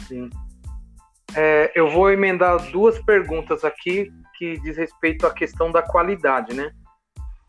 Sim. 0.07 0.29
É, 1.35 1.71
eu 1.73 1.89
vou 1.89 2.11
emendar 2.11 2.71
duas 2.71 2.99
perguntas 2.99 3.63
aqui 3.63 4.11
que 4.37 4.59
diz 4.59 4.77
respeito 4.77 5.25
à 5.25 5.33
questão 5.33 5.71
da 5.71 5.81
qualidade, 5.81 6.53
né? 6.53 6.71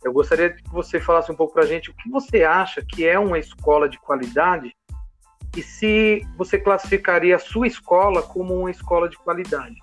Eu 0.03 0.13
gostaria 0.13 0.51
que 0.51 0.63
você 0.71 1.01
falasse 1.01 1.31
um 1.33 1.35
pouco 1.35 1.55
para 1.55 1.65
a 1.65 1.67
gente 1.67 1.91
o 1.91 1.95
que 1.95 2.09
você 2.11 2.45
acha 2.45 2.83
que 2.83 3.07
é 3.07 3.19
uma 3.19 3.39
escola 3.39 3.89
de 3.89 3.99
qualidade 3.99 4.75
e 5.57 5.63
se 5.63 6.27
você 6.37 6.59
classificaria 6.59 7.37
a 7.37 7.39
sua 7.39 7.67
escola 7.67 8.23
como 8.23 8.55
uma 8.55 8.71
escola 8.71 9.09
de 9.09 9.17
qualidade. 9.19 9.77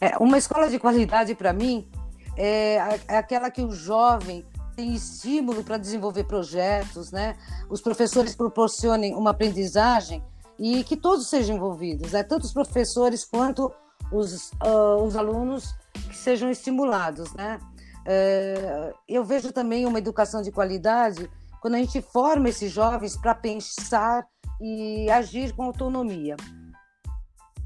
É, 0.00 0.16
uma 0.18 0.38
escola 0.38 0.68
de 0.68 0.78
qualidade, 0.78 1.34
para 1.34 1.52
mim, 1.52 1.88
é, 2.36 3.00
é 3.08 3.16
aquela 3.16 3.50
que 3.50 3.62
o 3.62 3.72
jovem 3.72 4.44
tem 4.76 4.94
estímulo 4.94 5.64
para 5.64 5.76
desenvolver 5.76 6.24
projetos, 6.24 7.10
né? 7.10 7.34
Os 7.68 7.80
professores 7.80 8.36
proporcionem 8.36 9.12
uma 9.14 9.30
aprendizagem 9.30 10.22
e 10.56 10.84
que 10.84 10.96
todos 10.96 11.28
sejam 11.28 11.56
envolvidos, 11.56 12.12
né? 12.12 12.22
tanto 12.22 12.44
os 12.44 12.52
professores 12.52 13.24
quanto 13.24 13.72
os, 14.12 14.52
uh, 14.64 15.02
os 15.04 15.16
alunos 15.16 15.74
que 15.92 16.16
sejam 16.16 16.50
estimulados, 16.50 17.32
né? 17.34 17.58
Uh, 18.06 18.94
eu 19.08 19.24
vejo 19.24 19.52
também 19.52 19.84
uma 19.84 19.98
educação 19.98 20.42
de 20.42 20.50
qualidade 20.50 21.28
quando 21.60 21.74
a 21.74 21.78
gente 21.78 22.00
forma 22.00 22.48
esses 22.48 22.70
jovens 22.70 23.16
para 23.16 23.34
pensar 23.34 24.26
e 24.60 25.10
agir 25.10 25.52
com 25.54 25.64
autonomia. 25.64 26.36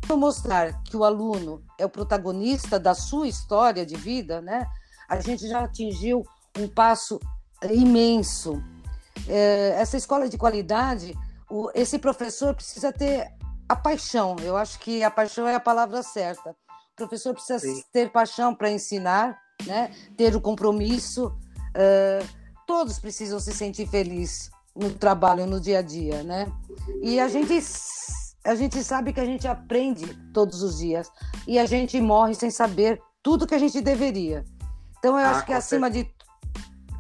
Para 0.07 0.17
mostrar 0.17 0.83
que 0.83 0.97
o 0.97 1.05
aluno 1.05 1.63
é 1.79 1.87
o 1.87 1.89
protagonista 1.89 2.79
da 2.79 2.95
sua 2.95 3.29
história 3.29 3.87
de 3.87 3.97
vida, 3.97 4.41
né? 4.41 4.67
A 5.09 5.21
gente 5.21 5.49
já 5.49 5.65
atingiu 5.65 6.25
um 6.59 6.69
passo 6.69 7.21
imenso. 7.71 8.63
É, 9.29 9.77
essa 9.79 9.97
escola 9.97 10.29
de 10.29 10.37
qualidade, 10.37 11.17
o, 11.49 11.71
esse 11.75 11.99
professor 11.99 12.55
precisa 12.55 12.93
ter 12.93 13.33
a 13.69 13.77
paixão. 13.77 14.37
Eu 14.41 14.57
acho 14.57 14.79
que 14.81 15.03
a 15.03 15.11
paixão 15.11 15.47
é 15.47 15.55
a 15.55 15.61
palavra 15.61 16.03
certa. 16.03 16.51
O 16.51 16.97
professor 16.97 17.33
precisa 17.33 17.59
Sim. 17.59 17.83
ter 17.93 18.11
paixão 18.11 18.55
para 18.55 18.71
ensinar, 18.71 19.39
né? 19.65 19.91
Ter 20.17 20.35
o 20.37 20.41
compromisso. 20.41 21.27
Uh, 21.27 22.27
todos 22.67 22.99
precisam 22.99 23.41
se 23.41 23.53
sentir 23.53 23.87
felizes 23.89 24.51
no 24.75 24.91
trabalho, 24.91 25.47
no 25.47 25.61
dia 25.61 25.79
a 25.79 25.83
dia, 25.83 26.23
né? 26.23 26.51
E 27.03 27.21
a 27.21 27.29
gente 27.29 27.61
a 28.45 28.55
gente 28.55 28.83
sabe 28.83 29.13
que 29.13 29.21
a 29.21 29.25
gente 29.25 29.47
aprende 29.47 30.15
todos 30.33 30.63
os 30.63 30.79
dias 30.79 31.11
e 31.47 31.59
a 31.59 31.67
gente 31.67 32.01
morre 32.01 32.35
sem 32.35 32.51
saber 32.51 33.01
tudo 33.23 33.47
que 33.47 33.55
a 33.55 33.59
gente 33.59 33.81
deveria. 33.81 34.45
Então 34.99 35.19
eu 35.19 35.25
ah, 35.25 35.31
acho 35.31 35.47
que 35.47 35.53
acima 35.53 35.91
de 35.91 36.09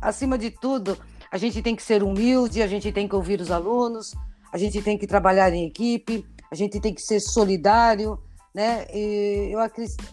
acima 0.00 0.36
de 0.36 0.50
tudo, 0.50 0.98
a 1.30 1.36
gente 1.36 1.62
tem 1.62 1.76
que 1.76 1.82
ser 1.82 2.02
humilde, 2.02 2.62
a 2.62 2.66
gente 2.66 2.90
tem 2.92 3.08
que 3.08 3.14
ouvir 3.14 3.40
os 3.40 3.50
alunos, 3.50 4.12
a 4.52 4.58
gente 4.58 4.82
tem 4.82 4.98
que 4.98 5.06
trabalhar 5.06 5.52
em 5.52 5.66
equipe, 5.66 6.26
a 6.50 6.54
gente 6.54 6.80
tem 6.80 6.92
que 6.92 7.00
ser 7.00 7.20
solidário, 7.20 8.18
né? 8.54 8.86
E 8.92 9.50
eu, 9.52 9.60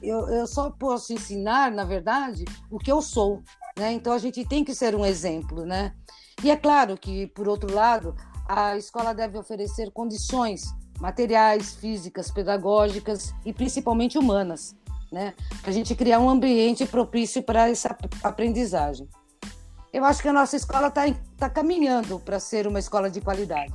eu, 0.02 0.30
eu 0.30 0.48
só 0.48 0.70
posso 0.70 1.12
ensinar, 1.12 1.72
na 1.72 1.84
verdade, 1.84 2.46
o 2.70 2.78
que 2.78 2.92
eu 2.92 3.02
sou, 3.02 3.42
né? 3.78 3.92
Então 3.92 4.14
a 4.14 4.20
gente 4.20 4.46
tem 4.46 4.64
que 4.64 4.74
ser 4.74 4.96
um 4.96 5.06
exemplo, 5.06 5.66
né? 5.66 5.94
E 6.44 6.50
é 6.50 6.56
claro 6.56 6.98
que, 6.98 7.28
por 7.28 7.48
outro 7.48 7.74
lado, 7.74 8.16
a 8.48 8.78
escola 8.78 9.14
deve 9.14 9.38
oferecer 9.38 9.92
condições 9.92 10.64
materiais, 11.00 11.76
físicas, 11.76 12.30
pedagógicas 12.30 13.34
e 13.46 13.54
principalmente 13.54 14.18
humanas, 14.18 14.76
né? 15.12 15.34
Para 15.62 15.72
a 15.72 15.74
gente 15.74 15.96
criar 15.96 16.20
um 16.20 16.30
ambiente 16.30 16.86
propício 16.86 17.42
para 17.42 17.70
essa 17.70 17.96
aprendizagem. 18.24 19.08
Eu 19.92 20.06
acho 20.06 20.22
que 20.22 20.28
a 20.28 20.34
nossa 20.34 20.56
escola 20.56 20.88
está 20.88 21.04
tá 21.38 21.50
caminhando 21.50 22.20
para 22.20 22.40
ser 22.40 22.68
uma 22.68 22.80
escola 22.80 23.10
de 23.10 23.22
qualidade. 23.22 23.74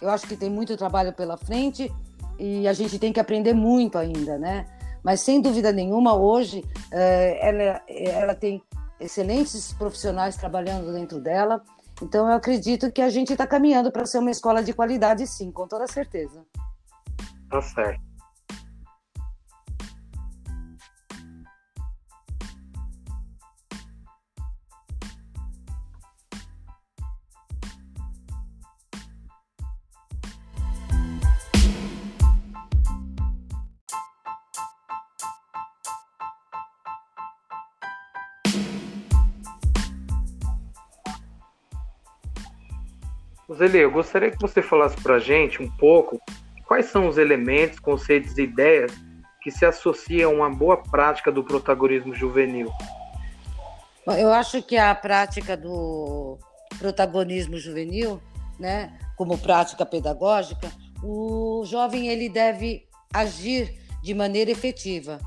Eu 0.00 0.10
acho 0.10 0.26
que 0.26 0.36
tem 0.36 0.50
muito 0.50 0.76
trabalho 0.76 1.12
pela 1.12 1.36
frente 1.36 1.90
e 2.38 2.68
a 2.68 2.72
gente 2.72 2.98
tem 2.98 3.12
que 3.12 3.18
aprender 3.18 3.54
muito 3.54 3.96
ainda, 3.98 4.38
né? 4.38 4.66
Mas 5.02 5.20
sem 5.20 5.40
dúvida 5.40 5.72
nenhuma, 5.72 6.14
hoje 6.14 6.64
eh, 6.92 7.38
ela, 7.40 7.82
ela 7.88 8.34
tem 8.34 8.62
excelentes 9.00 9.72
profissionais 9.72 10.36
trabalhando 10.36 10.92
dentro 10.92 11.20
dela. 11.20 11.62
Então, 12.02 12.26
eu 12.26 12.32
acredito 12.34 12.90
que 12.92 13.02
a 13.02 13.10
gente 13.10 13.32
está 13.32 13.46
caminhando 13.46 13.90
para 13.90 14.06
ser 14.06 14.18
uma 14.18 14.30
escola 14.30 14.62
de 14.62 14.72
qualidade, 14.72 15.26
sim, 15.26 15.50
com 15.50 15.66
toda 15.66 15.86
certeza. 15.86 16.44
Tá 17.50 17.60
certo. 17.60 18.07
Zele, 43.58 43.78
eu 43.78 43.90
gostaria 43.90 44.30
que 44.30 44.40
você 44.40 44.62
falasse 44.62 44.96
para 45.02 45.16
a 45.16 45.18
gente 45.18 45.60
um 45.60 45.68
pouco 45.68 46.20
quais 46.64 46.86
são 46.86 47.08
os 47.08 47.18
elementos, 47.18 47.80
conceitos 47.80 48.38
e 48.38 48.42
ideias 48.42 48.92
que 49.42 49.50
se 49.50 49.64
associam 49.66 50.30
a 50.30 50.34
uma 50.34 50.50
boa 50.50 50.76
prática 50.76 51.32
do 51.32 51.42
protagonismo 51.42 52.14
juvenil. 52.14 52.70
Eu 54.06 54.32
acho 54.32 54.62
que 54.62 54.76
a 54.76 54.94
prática 54.94 55.56
do 55.56 56.38
protagonismo 56.78 57.58
juvenil, 57.58 58.22
né, 58.60 58.96
como 59.16 59.36
prática 59.36 59.84
pedagógica, 59.84 60.70
o 61.02 61.64
jovem 61.66 62.08
ele 62.08 62.28
deve 62.28 62.86
agir 63.12 63.74
de 64.02 64.14
maneira 64.14 64.50
efetiva. 64.50 65.18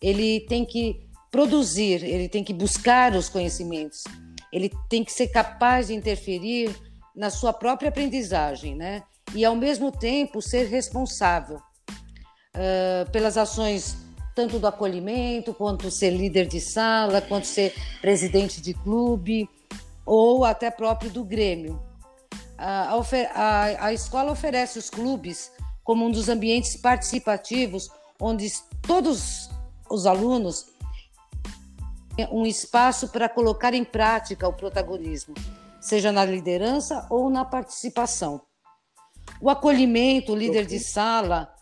Ele 0.00 0.40
tem 0.40 0.64
que 0.64 1.08
produzir, 1.30 2.04
ele 2.04 2.28
tem 2.28 2.44
que 2.44 2.52
buscar 2.52 3.14
os 3.14 3.28
conhecimentos, 3.28 4.04
ele 4.52 4.70
tem 4.88 5.02
que 5.02 5.12
ser 5.12 5.28
capaz 5.28 5.88
de 5.88 5.94
interferir 5.94 6.87
na 7.18 7.30
sua 7.30 7.52
própria 7.52 7.88
aprendizagem, 7.88 8.76
né? 8.76 9.02
E 9.34 9.44
ao 9.44 9.56
mesmo 9.56 9.90
tempo 9.90 10.40
ser 10.40 10.68
responsável 10.68 11.56
uh, 11.56 13.10
pelas 13.10 13.36
ações 13.36 13.96
tanto 14.36 14.60
do 14.60 14.68
acolhimento, 14.68 15.52
quanto 15.52 15.90
ser 15.90 16.10
líder 16.10 16.46
de 16.46 16.60
sala, 16.60 17.20
quanto 17.20 17.48
ser 17.48 17.74
presidente 18.00 18.60
de 18.60 18.72
clube 18.72 19.50
ou 20.06 20.44
até 20.44 20.70
próprio 20.70 21.10
do 21.10 21.24
Grêmio. 21.24 21.82
A, 22.56 22.94
a, 23.34 23.86
a 23.86 23.92
escola 23.92 24.30
oferece 24.30 24.78
os 24.78 24.88
clubes 24.88 25.50
como 25.82 26.06
um 26.06 26.10
dos 26.12 26.28
ambientes 26.28 26.76
participativos 26.76 27.90
onde 28.20 28.48
todos 28.80 29.50
os 29.90 30.06
alunos 30.06 30.66
um 32.30 32.46
espaço 32.46 33.08
para 33.08 33.28
colocar 33.28 33.74
em 33.74 33.84
prática 33.84 34.46
o 34.46 34.52
protagonismo 34.52 35.34
seja 35.80 36.12
na 36.12 36.24
liderança 36.24 37.06
ou 37.10 37.30
na 37.30 37.44
participação. 37.44 38.40
O 39.40 39.50
acolhimento, 39.50 40.32
o 40.32 40.36
líder 40.36 40.66
de 40.66 40.78
sala 40.78 41.52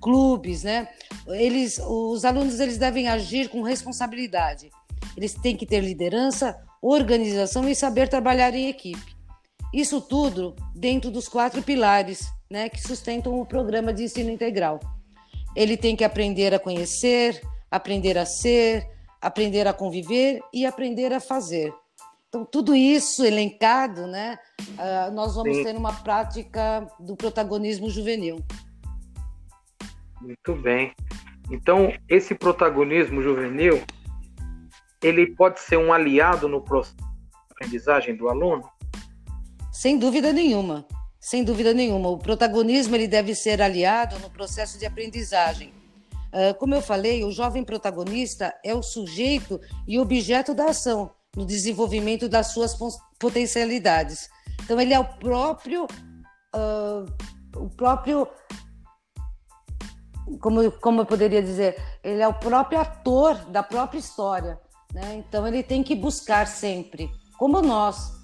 clubes, 0.00 0.64
né? 0.64 0.88
Eles, 1.28 1.78
os 1.78 2.24
alunos 2.24 2.58
eles 2.58 2.78
devem 2.78 3.08
agir 3.08 3.48
com 3.48 3.62
responsabilidade. 3.62 4.70
Eles 5.16 5.34
têm 5.34 5.56
que 5.56 5.66
ter 5.66 5.80
liderança, 5.80 6.58
organização 6.80 7.68
e 7.68 7.74
saber 7.74 8.08
trabalhar 8.08 8.54
em 8.54 8.68
equipe. 8.68 9.16
Isso 9.72 10.00
tudo 10.00 10.56
dentro 10.74 11.10
dos 11.10 11.28
quatro 11.28 11.62
pilares, 11.62 12.26
né, 12.50 12.68
que 12.68 12.80
sustentam 12.80 13.38
o 13.40 13.46
programa 13.46 13.92
de 13.92 14.04
ensino 14.04 14.30
integral. 14.30 14.80
Ele 15.54 15.76
tem 15.76 15.94
que 15.94 16.04
aprender 16.04 16.52
a 16.54 16.58
conhecer, 16.58 17.40
aprender 17.70 18.18
a 18.18 18.26
ser, 18.26 18.88
aprender 19.20 19.68
a 19.68 19.72
conviver 19.72 20.40
e 20.52 20.66
aprender 20.66 21.12
a 21.12 21.20
fazer. 21.20 21.72
Então, 22.30 22.44
tudo 22.44 22.76
isso 22.76 23.24
elencado, 23.24 24.06
né, 24.06 24.38
uh, 24.60 25.12
nós 25.12 25.34
vamos 25.34 25.56
Sim. 25.56 25.64
ter 25.64 25.76
uma 25.76 25.92
prática 25.92 26.88
do 27.00 27.16
protagonismo 27.16 27.90
juvenil. 27.90 28.36
Muito 30.20 30.54
bem. 30.54 30.94
Então, 31.50 31.92
esse 32.08 32.32
protagonismo 32.36 33.20
juvenil, 33.20 33.82
ele 35.02 35.34
pode 35.34 35.58
ser 35.58 35.76
um 35.76 35.92
aliado 35.92 36.48
no 36.48 36.60
processo 36.62 36.94
de 36.96 37.52
aprendizagem 37.52 38.14
do 38.14 38.28
aluno? 38.28 38.62
Sem 39.72 39.98
dúvida 39.98 40.32
nenhuma. 40.32 40.86
Sem 41.18 41.42
dúvida 41.42 41.74
nenhuma. 41.74 42.10
O 42.10 42.18
protagonismo 42.18 42.94
ele 42.94 43.08
deve 43.08 43.34
ser 43.34 43.60
aliado 43.60 44.20
no 44.20 44.30
processo 44.30 44.78
de 44.78 44.86
aprendizagem. 44.86 45.74
Uh, 46.32 46.56
como 46.60 46.76
eu 46.76 46.80
falei, 46.80 47.24
o 47.24 47.32
jovem 47.32 47.64
protagonista 47.64 48.54
é 48.64 48.72
o 48.72 48.84
sujeito 48.84 49.60
e 49.84 49.98
objeto 49.98 50.54
da 50.54 50.66
ação 50.66 51.10
no 51.36 51.44
desenvolvimento 51.44 52.28
das 52.28 52.48
suas 52.48 52.76
potencialidades. 53.18 54.28
Então, 54.62 54.80
ele 54.80 54.92
é 54.92 54.98
o 54.98 55.04
próprio, 55.04 55.84
uh, 56.54 57.06
o 57.56 57.68
próprio, 57.70 58.28
como, 60.40 60.70
como 60.72 61.00
eu 61.02 61.06
poderia 61.06 61.42
dizer, 61.42 61.80
ele 62.02 62.22
é 62.22 62.28
o 62.28 62.34
próprio 62.34 62.80
ator 62.80 63.36
da 63.46 63.62
própria 63.62 63.98
história. 63.98 64.60
Né? 64.92 65.16
Então, 65.16 65.46
ele 65.46 65.62
tem 65.62 65.82
que 65.82 65.94
buscar 65.94 66.46
sempre, 66.46 67.10
como 67.38 67.62
nós. 67.62 68.18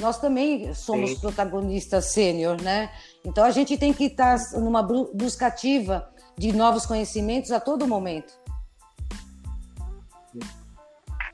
Nós 0.00 0.18
também 0.18 0.74
somos 0.74 1.10
Sim. 1.10 1.20
protagonistas 1.20 2.06
sênior, 2.06 2.60
né? 2.60 2.90
Então, 3.24 3.44
a 3.44 3.52
gente 3.52 3.78
tem 3.78 3.92
que 3.92 4.06
estar 4.06 4.36
numa 4.54 4.82
busca 4.82 5.46
ativa 5.46 6.12
de 6.36 6.52
novos 6.52 6.84
conhecimentos 6.84 7.52
a 7.52 7.60
todo 7.60 7.86
momento. 7.86 8.34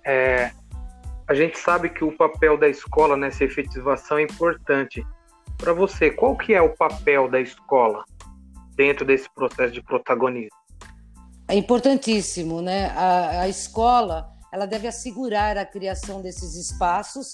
É, 0.04 0.52
a 1.30 1.34
gente 1.34 1.56
sabe 1.56 1.88
que 1.90 2.02
o 2.02 2.10
papel 2.10 2.58
da 2.58 2.68
escola 2.68 3.16
nessa 3.16 3.44
efetivação 3.44 4.18
é 4.18 4.22
importante. 4.22 5.06
Para 5.56 5.72
você, 5.72 6.10
qual 6.10 6.36
que 6.36 6.54
é 6.54 6.60
o 6.60 6.74
papel 6.74 7.30
da 7.30 7.40
escola 7.40 8.04
dentro 8.74 9.04
desse 9.04 9.32
processo 9.32 9.72
de 9.72 9.80
protagonismo? 9.80 10.58
É 11.46 11.54
importantíssimo, 11.54 12.60
né? 12.60 12.86
A, 12.96 13.42
a 13.42 13.48
escola 13.48 14.28
ela 14.52 14.66
deve 14.66 14.88
assegurar 14.88 15.56
a 15.56 15.64
criação 15.64 16.20
desses 16.20 16.56
espaços 16.56 17.30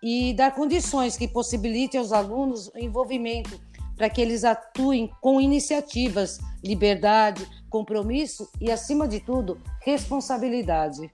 e 0.00 0.32
dar 0.34 0.54
condições 0.54 1.16
que 1.16 1.26
possibilitem 1.26 1.98
aos 1.98 2.12
alunos 2.12 2.68
o 2.68 2.78
envolvimento 2.78 3.60
para 3.96 4.08
que 4.08 4.20
eles 4.20 4.44
atuem 4.44 5.10
com 5.20 5.40
iniciativas, 5.40 6.38
liberdade, 6.62 7.44
compromisso 7.68 8.48
e, 8.60 8.70
acima 8.70 9.08
de 9.08 9.18
tudo, 9.18 9.60
responsabilidade. 9.80 11.10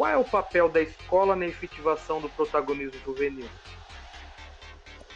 Qual 0.00 0.10
é 0.10 0.16
o 0.16 0.24
papel 0.24 0.66
da 0.70 0.80
escola 0.80 1.36
na 1.36 1.44
efetivação 1.44 2.22
do 2.22 2.30
protagonismo 2.30 2.98
juvenil? 3.04 3.46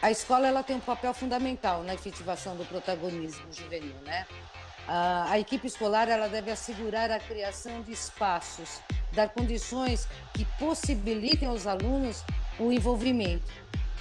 A 0.02 0.10
escola 0.10 0.46
ela 0.46 0.62
tem 0.62 0.76
um 0.76 0.80
papel 0.80 1.14
fundamental 1.14 1.82
na 1.82 1.94
efetivação 1.94 2.54
do 2.54 2.66
protagonismo 2.66 3.50
juvenil, 3.50 3.94
né? 4.04 4.26
A, 4.86 5.30
a 5.30 5.38
equipe 5.38 5.66
escolar 5.66 6.10
ela 6.10 6.28
deve 6.28 6.50
assegurar 6.50 7.10
a 7.10 7.18
criação 7.18 7.80
de 7.80 7.92
espaços, 7.92 8.82
dar 9.12 9.30
condições 9.30 10.06
que 10.34 10.44
possibilitem 10.58 11.48
aos 11.48 11.66
alunos 11.66 12.22
o 12.58 12.70
envolvimento. 12.70 13.50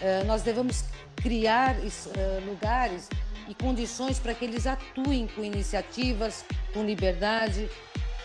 Uh, 0.02 0.26
nós 0.26 0.42
devemos 0.42 0.84
criar 1.16 1.78
uh, 1.78 2.46
lugares 2.46 3.08
e 3.48 3.56
condições 3.56 4.20
para 4.20 4.34
que 4.34 4.44
eles 4.44 4.68
atuem 4.68 5.28
com 5.28 5.46
iniciativas, 5.46 6.44
com 6.74 6.84
liberdade, 6.84 7.70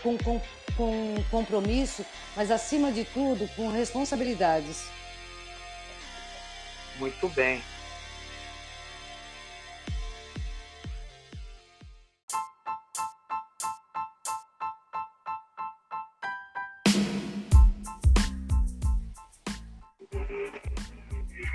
com, 0.03 0.17
com 0.17 0.41
com 0.79 1.21
compromisso, 1.29 2.05
mas 2.37 2.49
acima 2.49 2.89
de 2.89 3.03
tudo 3.03 3.49
com 3.49 3.67
responsabilidades. 3.67 4.89
Muito 6.97 7.27
bem. 7.27 7.61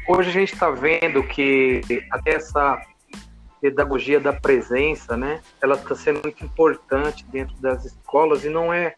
Hoje 0.07 0.29
a 0.29 0.33
gente 0.33 0.53
está 0.53 0.71
vendo 0.71 1.27
que 1.27 1.81
até 2.11 2.35
essa 2.35 2.79
pedagogia 3.59 4.21
da 4.21 4.35
presença, 4.35 5.17
né, 5.17 5.41
ela 5.63 5.77
está 5.77 5.95
sendo 5.95 6.21
muito 6.23 6.45
importante 6.45 7.25
dentro 7.25 7.57
das 7.57 7.87
escolas 7.87 8.45
e 8.45 8.51
não 8.51 8.71
é 8.71 8.95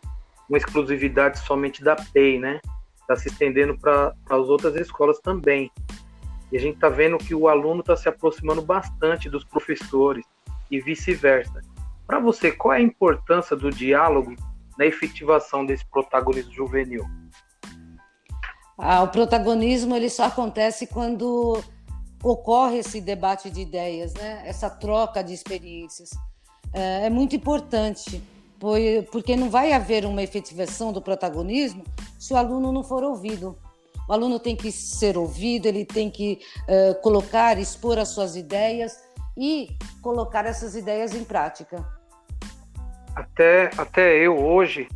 uma 0.49 0.59
exclusividade 0.59 1.39
somente 1.41 1.83
da 1.83 1.97
PEI, 1.97 2.39
né? 2.39 2.61
Está 3.01 3.17
se 3.17 3.29
estendendo 3.29 3.79
para 3.79 4.15
as 4.29 4.49
outras 4.49 4.75
escolas 4.77 5.19
também. 5.21 5.71
E 6.51 6.57
a 6.57 6.61
gente 6.61 6.77
está 6.77 6.89
vendo 6.89 7.19
que 7.19 7.35
o 7.35 7.49
aluno 7.49 7.81
está 7.81 7.97
se 7.97 8.09
aproximando 8.09 8.63
bastante 8.63 9.29
dos 9.29 9.45
professores 9.45 10.25
e 10.71 10.81
vice-versa. 10.81 11.61
Para 12.07 12.21
você, 12.21 12.53
qual 12.53 12.75
é 12.75 12.79
a 12.79 12.83
importância 12.83 13.57
do 13.57 13.71
diálogo 13.71 14.35
na 14.79 14.87
efetivação 14.87 15.67
desse 15.67 15.85
protagonismo 15.87 16.53
juvenil? 16.53 17.05
Ah, 18.79 19.03
o 19.03 19.09
protagonismo 19.09 19.97
ele 19.97 20.11
só 20.11 20.25
acontece 20.25 20.87
quando 20.87 21.63
ocorre 22.23 22.79
esse 22.79 23.01
debate 23.01 23.51
de 23.51 23.61
ideias, 23.61 24.15
né? 24.15 24.43
Essa 24.45 24.69
troca 24.69 25.23
de 25.23 25.33
experiências 25.33 26.11
é, 26.73 27.07
é 27.07 27.11
muito 27.11 27.35
importante 27.35 28.23
porque 29.11 29.37
não 29.37 29.51
vai 29.51 29.73
haver 29.73 30.05
uma 30.05 30.23
efetivação 30.23 30.93
do 30.93 31.03
protagonismo 31.03 31.85
se 32.19 32.33
o 32.33 32.37
aluno 32.37 32.73
não 32.73 32.83
for 32.83 33.03
ouvido. 33.03 33.59
O 34.09 34.13
aluno 34.13 34.39
tem 34.39 34.55
que 34.55 34.71
ser 34.71 35.19
ouvido, 35.19 35.67
ele 35.67 35.85
tem 35.85 36.11
que 36.11 36.39
uh, 36.63 37.01
colocar, 37.03 37.59
expor 37.59 37.99
as 37.99 38.09
suas 38.09 38.37
ideias 38.37 38.97
e 39.37 39.77
colocar 40.01 40.47
essas 40.47 40.77
ideias 40.77 41.15
em 41.15 41.25
prática. 41.25 41.85
Até, 43.15 43.71
até 43.77 44.17
eu 44.17 44.39
hoje, 44.39 44.89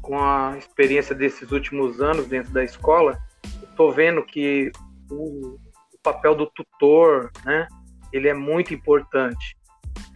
com 0.00 0.18
a 0.18 0.56
experiência 0.56 1.14
desses 1.14 1.50
últimos 1.50 2.00
anos 2.00 2.26
dentro 2.26 2.52
da 2.52 2.64
escola, 2.64 3.18
estou 3.62 3.92
vendo 3.92 4.24
que 4.24 4.72
o, 5.10 5.58
o 5.94 5.98
papel 6.02 6.34
do 6.34 6.46
tutor, 6.46 7.30
né, 7.44 7.68
ele 8.12 8.28
é 8.28 8.34
muito 8.34 8.72
importante. 8.72 9.56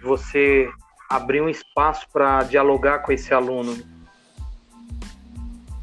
Você 0.03 0.71
abrir 1.11 1.43
um 1.43 1.49
espaço 1.49 2.07
para 2.13 2.45
dialogar 2.45 3.01
com 3.01 3.11
esse 3.11 3.35
aluno. 3.35 3.77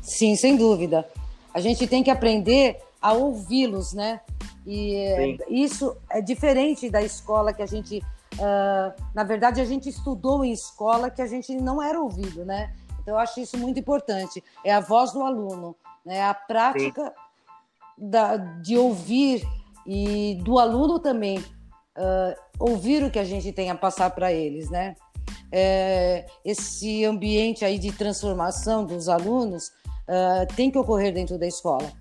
Sim, 0.02 0.38
sem 0.38 0.56
dúvida. 0.56 1.06
A 1.54 1.60
gente 1.60 1.86
tem 1.86 2.02
que 2.02 2.10
aprender 2.10 2.78
a 3.02 3.12
ouvi-los, 3.12 3.92
né? 3.92 4.22
E 4.66 5.14
Sim. 5.18 5.38
isso 5.50 5.98
é 6.10 6.22
diferente 6.22 6.90
da 6.90 7.02
escola 7.02 7.54
que 7.54 7.62
a 7.62 7.66
gente, 7.66 8.00
uh, 8.00 9.04
na 9.14 9.26
verdade, 9.26 9.60
a 9.60 9.66
gente 9.66 9.90
estudou 9.90 10.46
em 10.46 10.54
escola 10.54 11.10
que 11.10 11.22
a 11.22 11.28
gente 11.28 11.54
não 11.56 11.84
era 11.84 12.00
ouvido, 12.00 12.46
né? 12.46 12.74
Então 13.02 13.16
eu 13.16 13.20
acho 13.20 13.42
isso 13.42 13.58
muito 13.58 13.80
importante. 13.80 14.42
É 14.64 14.74
a 14.74 14.80
voz 14.80 15.12
do 15.12 15.24
aluno, 15.24 15.76
né? 16.06 16.24
A 16.24 16.34
prática 16.34 17.14
da, 17.98 18.38
de 18.38 18.78
ouvir 18.78 19.46
e 19.86 20.36
do 20.44 20.60
aluno 20.60 21.00
também 21.00 21.40
uh, 21.40 22.36
ouvir 22.60 23.04
o 23.04 23.12
que 23.12 23.20
a 23.20 23.24
gente 23.24 23.52
tem 23.52 23.70
a 23.70 23.76
passar 23.76 24.12
para 24.12 24.32
eles, 24.32 24.70
né? 24.70 24.96
É, 25.52 26.26
esse 26.44 27.06
ambiente 27.06 27.64
aí 27.64 27.80
de 27.80 27.92
transformação 27.92 28.86
dos 28.86 29.10
alunos 29.10 29.70
uh, 30.08 30.56
tem 30.56 30.72
que 30.72 30.78
ocorrer 30.78 31.14
dentro 31.14 31.38
da 31.38 31.48
escola. 31.48 31.92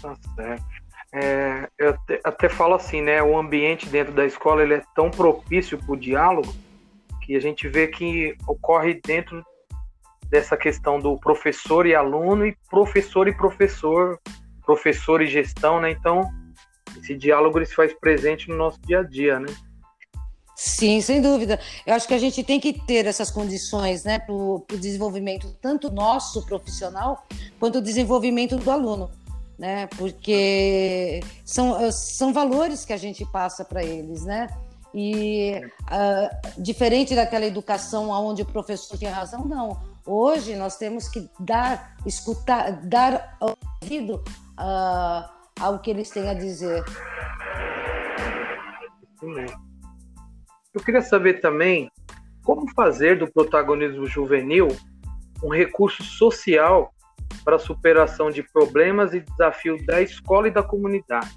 Tá 0.00 0.16
certo. 0.36 0.64
É, 1.12 1.68
eu 1.78 1.90
até, 1.90 2.20
até, 2.22 2.48
falo 2.48 2.74
assim, 2.74 3.00
né? 3.00 3.22
O 3.22 3.38
ambiente 3.38 3.88
dentro 3.88 4.12
da 4.12 4.26
escola 4.26 4.62
ele 4.62 4.74
é 4.74 4.82
tão 4.94 5.10
propício 5.10 5.78
para 5.78 5.92
o 5.92 5.96
diálogo 5.96 6.54
que 7.22 7.34
a 7.34 7.40
gente 7.40 7.66
vê 7.66 7.86
que 7.86 8.36
ocorre 8.46 9.00
dentro 9.04 9.44
dessa 10.30 10.56
questão 10.56 11.00
do 11.00 11.18
professor 11.18 11.86
e 11.86 11.94
aluno 11.94 12.46
e 12.46 12.54
professor 12.70 13.26
e 13.26 13.34
professor, 13.34 14.18
professor 14.64 15.22
e 15.22 15.26
gestão, 15.26 15.80
né? 15.80 15.90
Então 15.90 16.30
esse 16.98 17.14
diálogo 17.14 17.58
ele 17.58 17.66
se 17.66 17.74
faz 17.74 17.92
presente 17.94 18.48
no 18.50 18.56
nosso 18.56 18.78
dia 18.82 19.00
a 19.00 19.02
dia, 19.02 19.40
né? 19.40 19.48
Sim, 20.60 21.00
sem 21.00 21.22
dúvida. 21.22 21.60
Eu 21.86 21.94
acho 21.94 22.08
que 22.08 22.14
a 22.14 22.18
gente 22.18 22.42
tem 22.42 22.58
que 22.58 22.72
ter 22.72 23.06
essas 23.06 23.30
condições 23.30 24.02
né, 24.02 24.18
para 24.18 24.34
o 24.34 24.66
desenvolvimento 24.72 25.56
tanto 25.62 25.88
nosso 25.88 26.44
profissional 26.44 27.24
quanto 27.60 27.78
o 27.78 27.80
desenvolvimento 27.80 28.56
do 28.56 28.68
aluno. 28.68 29.08
né? 29.56 29.86
Porque 29.96 31.20
são, 31.44 31.92
são 31.92 32.32
valores 32.32 32.84
que 32.84 32.92
a 32.92 32.96
gente 32.96 33.24
passa 33.26 33.64
para 33.64 33.84
eles, 33.84 34.24
né? 34.24 34.48
E 34.92 35.62
uh, 35.82 36.60
diferente 36.60 37.14
daquela 37.14 37.46
educação 37.46 38.10
onde 38.10 38.42
o 38.42 38.46
professor 38.46 38.98
tinha 38.98 39.14
razão, 39.14 39.44
não. 39.44 39.80
Hoje 40.04 40.56
nós 40.56 40.76
temos 40.76 41.08
que 41.08 41.30
dar, 41.38 41.96
escutar, 42.04 42.72
dar 42.82 43.38
ouvido 43.80 44.24
uh, 44.58 45.28
ao 45.60 45.78
que 45.78 45.90
eles 45.90 46.10
têm 46.10 46.28
a 46.28 46.34
dizer. 46.34 46.82
Eu 50.78 50.84
queria 50.84 51.02
saber 51.02 51.40
também 51.40 51.90
como 52.44 52.72
fazer 52.72 53.18
do 53.18 53.28
protagonismo 53.28 54.06
juvenil 54.06 54.68
um 55.42 55.48
recurso 55.48 56.04
social 56.04 56.94
para 57.44 57.56
a 57.56 57.58
superação 57.58 58.30
de 58.30 58.44
problemas 58.44 59.12
e 59.12 59.18
desafios 59.18 59.84
da 59.84 60.00
escola 60.00 60.46
e 60.46 60.52
da 60.52 60.62
comunidade. 60.62 61.36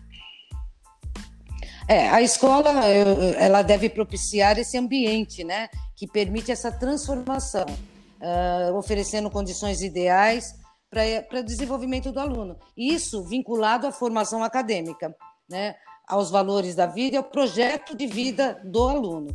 É, 1.87 2.07
a 2.09 2.21
escola 2.21 2.69
ela 2.85 3.63
deve 3.63 3.89
propiciar 3.89 4.59
esse 4.59 4.77
ambiente, 4.77 5.43
né, 5.43 5.69
que 5.95 6.05
permite 6.05 6.51
essa 6.51 6.71
transformação, 6.71 7.65
uh, 7.65 8.75
oferecendo 8.75 9.27
condições 9.31 9.81
ideais 9.81 10.53
para 10.87 11.39
o 11.39 11.43
desenvolvimento 11.43 12.11
do 12.11 12.19
aluno. 12.19 12.59
Isso 12.77 13.23
vinculado 13.23 13.87
à 13.87 13.91
formação 13.91 14.43
acadêmica, 14.43 15.15
né, 15.49 15.73
aos 16.11 16.29
valores 16.29 16.75
da 16.75 16.85
vida 16.85 17.15
e 17.15 17.17
ao 17.17 17.23
projeto 17.23 17.95
de 17.95 18.05
vida 18.05 18.59
do 18.65 18.83
aluno. 18.83 19.29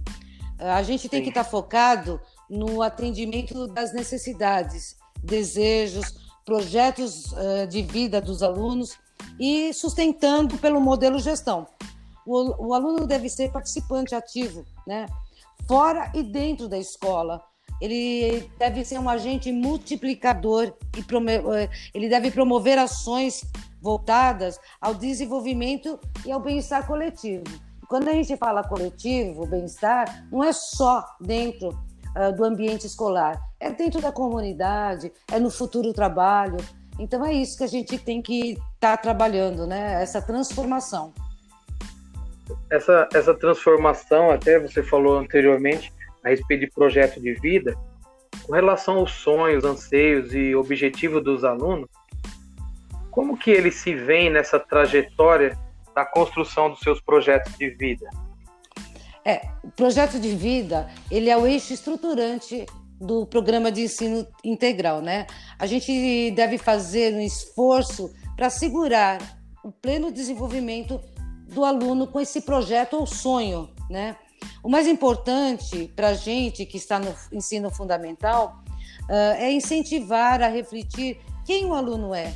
Uh, 0.61 0.67
a 0.67 0.83
gente 0.83 1.09
tem 1.09 1.21
Sim. 1.21 1.25
que 1.25 1.31
estar 1.31 1.45
tá 1.45 1.51
focado 1.51 2.21
no 2.51 2.83
atendimento 2.83 3.67
das 3.67 3.95
necessidades, 3.95 4.95
desejos, 5.23 6.15
projetos 6.45 7.33
uh, 7.33 7.67
de 7.67 7.81
vida 7.81 8.21
dos 8.21 8.43
alunos 8.43 8.99
e 9.41 9.73
sustentando 9.73 10.59
pelo 10.59 10.79
modelo 10.79 11.19
gestão. 11.19 11.67
O, 12.27 12.69
o, 12.69 12.75
aluno 12.75 13.07
deve 13.07 13.31
ser 13.31 13.51
participante 13.51 14.15
ativo, 14.15 14.67
né? 14.87 15.07
fora 15.67 16.13
e 16.15 16.23
dentro 16.23 16.69
da 16.69 16.79
escola. 16.79 17.43
Ele 17.81 18.51
deve 18.59 18.85
ser 18.85 18.99
um 18.99 19.09
agente 19.09 19.51
multiplicador 19.53 20.75
e 20.97 21.01
eh, 21.01 21.71
ele 21.93 22.09
deve 22.09 22.31
promover 22.31 22.79
ações 22.79 23.45
voltadas 23.87 24.59
ao 24.81 24.93
desenvolvimento 24.93 25.99
e 26.27 26.33
ao 26.33 26.41
bem-estar 26.41 26.85
coletivo. 26.85 27.45
Quando 27.89 28.09
a 28.09 28.13
gente 28.13 28.37
fala 28.37 28.65
coletivo, 28.65 29.47
bem-estar, 29.47 30.27
não 30.33 30.43
é 30.43 30.53
só 30.53 31.05
dentro 31.21 31.69
uh, 31.69 32.35
do 32.35 32.45
ambiente 32.45 32.85
escolar, 32.85 33.41
é 33.61 33.71
dentro 33.71 34.01
da 34.01 34.11
comunidade, 34.11 35.13
é 35.31 35.39
no 35.39 35.51
futuro 35.51 35.93
trabalho. 35.93 36.57
Então 36.99 37.25
é 37.25 37.33
isso 37.33 37.57
que 37.57 37.63
a 37.63 37.69
gente 37.69 37.97
tem 37.97 38.21
que 38.21 38.59
estar 38.75 38.97
tá 38.97 38.97
trabalhando, 38.97 39.69
né? 39.69 40.03
Essa 40.03 40.21
transformação. 40.21 41.15
Essa, 42.69 43.09
essa 43.15 43.35
transformação, 43.35 44.33
até 44.33 44.59
você 44.59 44.83
falou 44.83 45.17
anteriormente 45.17 45.93
a 46.25 46.31
respeito 46.31 46.63
de 46.63 46.73
projeto 46.73 47.21
de 47.21 47.35
vida, 47.35 47.77
com 48.43 48.53
relação 48.53 48.97
aos 48.97 49.13
sonhos, 49.13 49.65
anseios 49.65 50.35
e 50.35 50.57
objetivos 50.57 51.23
dos 51.23 51.45
alunos, 51.45 51.89
como 53.17 53.35
que 53.35 53.51
eles 53.51 53.77
se 53.77 53.95
veem 53.95 54.29
nessa 54.29 54.61
trajetória 54.61 55.59
da 55.95 56.05
construção 56.05 56.69
dos 56.69 56.81
seus 56.81 57.01
projetos 57.01 57.57
de 57.57 57.71
vida? 57.71 58.11
É, 59.25 59.49
o 59.65 59.71
projeto 59.71 60.21
de 60.21 60.37
vida, 60.37 60.87
ele 61.11 61.31
é 61.31 61.37
o 61.37 61.47
eixo 61.47 61.73
estruturante 61.73 62.67
do 63.01 63.25
programa 63.25 63.73
de 63.73 63.85
ensino 63.85 64.27
integral, 64.45 65.01
né? 65.01 65.27
A 65.59 65.65
gente 65.65 66.31
deve 66.33 66.59
fazer 66.59 67.15
um 67.15 67.21
esforço 67.23 68.13
para 68.37 68.49
assegurar 68.49 69.19
o 69.65 69.73
pleno 69.73 70.13
desenvolvimento 70.13 71.01
do 71.49 71.65
aluno 71.65 72.07
com 72.07 72.21
esse 72.21 72.43
projeto 72.43 72.99
ou 72.99 73.07
sonho, 73.07 73.71
né? 73.89 74.15
O 74.63 74.69
mais 74.69 74.87
importante 74.87 75.91
para 75.97 76.09
a 76.09 76.15
gente 76.15 76.67
que 76.67 76.77
está 76.77 76.99
no 76.99 77.15
ensino 77.33 77.71
fundamental 77.71 78.63
uh, 79.09 79.37
é 79.39 79.51
incentivar 79.51 80.43
a 80.43 80.49
refletir 80.49 81.19
quem 81.47 81.65
o 81.65 81.73
aluno 81.73 82.15
é, 82.15 82.35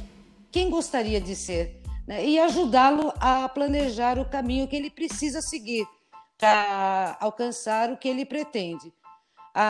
quem 0.51 0.71
gostaria 0.71 1.21
de 1.21 1.37
ser, 1.37 1.81
né? 2.07 2.25
e 2.25 2.39
ajudá-lo 2.39 3.13
a 3.21 3.49
planejar 3.49 4.19
o 4.19 4.29
caminho 4.29 4.67
que 4.67 4.77
ele 4.77 4.91
precisa 4.91 5.41
seguir 5.41 5.87
para 6.39 7.17
alcançar 7.21 7.91
o 7.91 7.97
que 7.97 8.09
ele 8.09 8.25
pretende. 8.25 8.93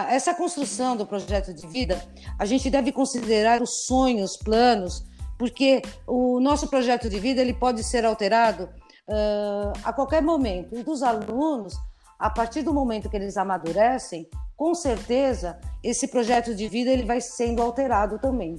essa 0.09 0.33
construção 0.33 0.97
do 0.97 1.05
projeto 1.07 1.53
de 1.53 1.67
vida, 1.67 2.01
a 2.39 2.45
gente 2.45 2.71
deve 2.71 2.93
considerar 2.93 3.61
os 3.61 3.87
sonhos, 3.87 4.37
planos, 4.37 5.05
porque 5.39 5.83
o 6.07 6.39
nosso 6.39 6.69
projeto 6.69 7.09
de 7.09 7.19
vida 7.19 7.41
ele 7.41 7.55
pode 7.55 7.83
ser 7.83 8.05
alterado 8.05 8.65
uh, 9.09 9.73
a 9.83 9.93
qualquer 9.93 10.23
momento. 10.23 10.77
E 10.77 10.83
dos 10.83 11.03
alunos, 11.03 11.75
a 12.19 12.31
partir 12.31 12.63
do 12.63 12.75
momento 12.75 13.09
que 13.09 13.17
eles 13.17 13.37
amadurecem, 13.37 14.29
com 14.55 14.75
certeza 14.75 15.59
esse 15.83 16.07
projeto 16.09 16.55
de 16.55 16.69
vida 16.69 16.91
ele 16.91 17.05
vai 17.05 17.21
sendo 17.21 17.63
alterado 17.63 18.19
também. 18.19 18.57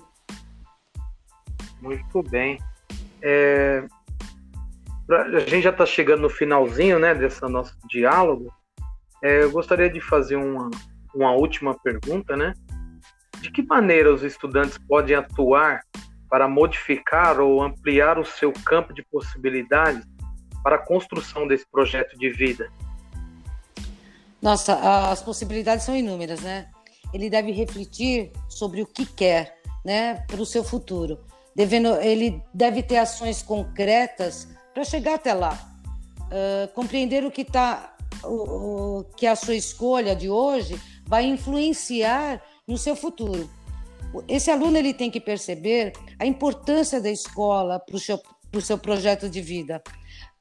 Muito 1.82 2.24
bem. 2.24 2.60
É, 3.22 3.84
a 5.10 5.40
gente 5.40 5.64
já 5.64 5.72
está 5.72 5.86
chegando 5.86 6.22
no 6.22 6.30
finalzinho 6.30 7.00
né, 7.00 7.14
desse 7.14 7.42
nosso 7.42 7.76
diálogo. 7.90 8.54
É, 9.22 9.44
eu 9.44 9.52
gostaria 9.52 9.90
de 9.90 10.00
fazer 10.00 10.36
uma, 10.36 10.70
uma 11.14 11.32
última 11.32 11.78
pergunta, 11.78 12.38
né? 12.38 12.54
De 13.40 13.52
que 13.52 13.62
maneira 13.64 14.14
os 14.14 14.24
estudantes 14.24 14.78
podem 14.78 15.16
atuar 15.16 15.82
para 16.30 16.48
modificar 16.48 17.40
ou 17.40 17.62
ampliar 17.62 18.18
o 18.18 18.26
seu 18.26 18.54
campo 18.66 18.94
de 18.94 19.04
possibilidades 19.04 20.06
para 20.64 20.76
a 20.76 20.80
construção 20.80 21.48
desse 21.48 21.66
projeto 21.70 22.18
de 22.18 22.30
vida? 22.30 22.72
Nossa, 24.42 25.10
as 25.12 25.22
possibilidades 25.22 25.86
são 25.86 25.96
inúmeras, 25.96 26.42
né? 26.42 26.70
Ele 27.14 27.30
deve 27.30 27.52
refletir 27.52 28.32
sobre 28.48 28.82
o 28.82 28.88
que 28.88 29.06
quer, 29.06 29.60
né, 29.84 30.24
para 30.28 30.42
o 30.42 30.46
seu 30.46 30.64
futuro. 30.64 31.20
Devendo, 31.56 31.96
ele 32.02 32.42
deve 32.54 32.82
ter 32.82 32.98
ações 32.98 33.42
concretas 33.42 34.48
para 34.74 34.84
chegar 34.84 35.16
até 35.16 35.34
lá, 35.34 35.58
uh, 36.22 36.74
compreender 36.74 37.26
o 37.26 37.32
que 37.32 37.42
está, 37.42 37.96
o, 38.24 39.00
o, 39.00 39.04
que 39.16 39.28
a 39.28 39.36
sua 39.36 39.56
escolha 39.56 40.16
de 40.16 40.30
hoje 40.30 40.80
vai 41.06 41.26
influenciar 41.26 42.42
no 42.66 42.78
seu 42.78 42.96
futuro. 42.96 43.50
Esse 44.28 44.50
aluno 44.50 44.78
ele 44.78 44.94
tem 44.94 45.12
que 45.12 45.20
perceber 45.20 45.92
a 46.18 46.26
importância 46.26 47.02
da 47.02 47.10
escola 47.10 47.80
para 47.80 47.96
o 47.96 48.00
seu, 48.00 48.20
seu 48.62 48.78
projeto 48.78 49.30
de 49.30 49.42
vida. 49.42 49.84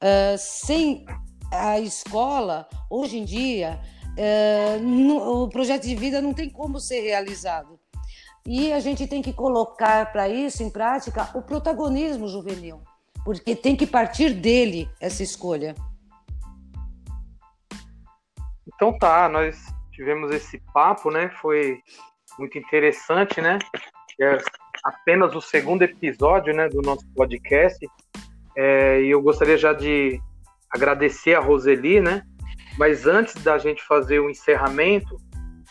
Uh, 0.02 0.38
sem 0.38 1.04
a 1.52 1.80
escola, 1.80 2.68
hoje 2.88 3.18
em 3.18 3.24
dia, 3.24 3.80
uh, 4.16 4.80
no, 4.80 5.42
o 5.42 5.48
projeto 5.48 5.82
de 5.82 5.96
vida 5.96 6.20
não 6.20 6.32
tem 6.32 6.48
como 6.48 6.78
ser 6.78 7.00
realizado. 7.00 7.79
E 8.46 8.72
a 8.72 8.80
gente 8.80 9.06
tem 9.06 9.22
que 9.22 9.32
colocar 9.32 10.10
para 10.12 10.28
isso 10.28 10.62
em 10.62 10.70
prática 10.70 11.28
o 11.34 11.42
protagonismo 11.42 12.26
juvenil 12.26 12.80
porque 13.24 13.54
tem 13.54 13.76
que 13.76 13.86
partir 13.86 14.34
dele 14.34 14.88
essa 15.00 15.22
escolha. 15.22 15.74
Então 18.66 18.96
tá, 18.98 19.28
nós 19.28 19.58
tivemos 19.92 20.30
esse 20.30 20.58
papo, 20.72 21.10
né? 21.10 21.30
Foi 21.40 21.78
muito 22.38 22.58
interessante, 22.58 23.40
né? 23.40 23.58
É 24.20 24.38
apenas 24.84 25.34
o 25.34 25.40
segundo 25.40 25.82
episódio, 25.82 26.54
né, 26.54 26.68
do 26.68 26.80
nosso 26.80 27.06
podcast. 27.14 27.86
É, 28.56 29.02
e 29.02 29.10
eu 29.10 29.20
gostaria 29.20 29.58
já 29.58 29.72
de 29.72 30.20
agradecer 30.70 31.34
a 31.34 31.40
Roseli, 31.40 32.00
né? 32.00 32.22
Mas 32.78 33.06
antes 33.06 33.34
da 33.42 33.58
gente 33.58 33.82
fazer 33.82 34.20
o 34.20 34.30
encerramento, 34.30 35.16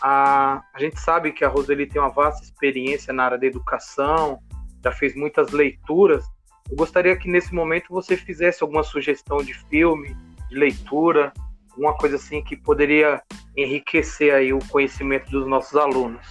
a, 0.02 0.64
a 0.74 0.80
gente 0.80 1.00
sabe 1.00 1.32
que 1.32 1.44
a 1.44 1.50
Roseli 1.50 1.88
tem 1.88 2.02
uma 2.02 2.10
vasta 2.10 2.44
experiência 2.44 3.14
na 3.14 3.26
área 3.26 3.38
da 3.38 3.46
educação, 3.46 4.40
já 4.84 4.92
fez 4.92 5.16
muitas 5.16 5.52
leituras 5.52 6.26
eu 6.70 6.76
gostaria 6.76 7.18
que 7.18 7.28
nesse 7.28 7.54
momento 7.54 7.88
você 7.90 8.16
fizesse 8.16 8.62
alguma 8.62 8.84
sugestão 8.84 9.38
de 9.38 9.54
filme, 9.54 10.16
de 10.50 10.56
leitura, 10.56 11.34
alguma 11.72 11.98
coisa 11.98 12.16
assim 12.16 12.44
que 12.44 12.56
poderia 12.56 13.22
enriquecer 13.58 14.34
aí 14.34 14.54
o 14.54 14.60
conhecimento 14.70 15.32
dos 15.32 15.48
nossos 15.48 15.76
alunos. 15.76 16.26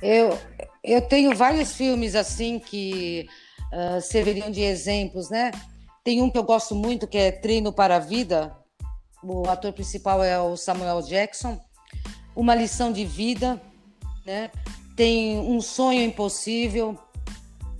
Eu, 0.00 0.38
eu 0.82 1.02
tenho 1.02 1.36
vários 1.36 1.76
filmes 1.76 2.14
assim 2.14 2.58
que 2.58 3.28
uh, 3.70 4.00
serviriam 4.00 4.50
de 4.50 4.62
exemplos, 4.62 5.28
né? 5.28 5.50
Tem 6.02 6.22
um 6.22 6.30
que 6.30 6.38
eu 6.38 6.44
gosto 6.44 6.74
muito 6.74 7.06
que 7.06 7.18
é 7.18 7.30
Treino 7.30 7.70
para 7.70 7.96
a 7.96 8.00
Vida. 8.00 8.56
O 9.22 9.46
ator 9.46 9.74
principal 9.74 10.24
é 10.24 10.40
o 10.40 10.56
Samuel 10.56 11.02
Jackson. 11.02 11.60
Uma 12.34 12.54
lição 12.54 12.92
de 12.92 13.04
vida, 13.04 13.60
né? 14.24 14.50
Tem 14.96 15.38
um 15.38 15.60
sonho 15.60 16.02
impossível 16.02 16.98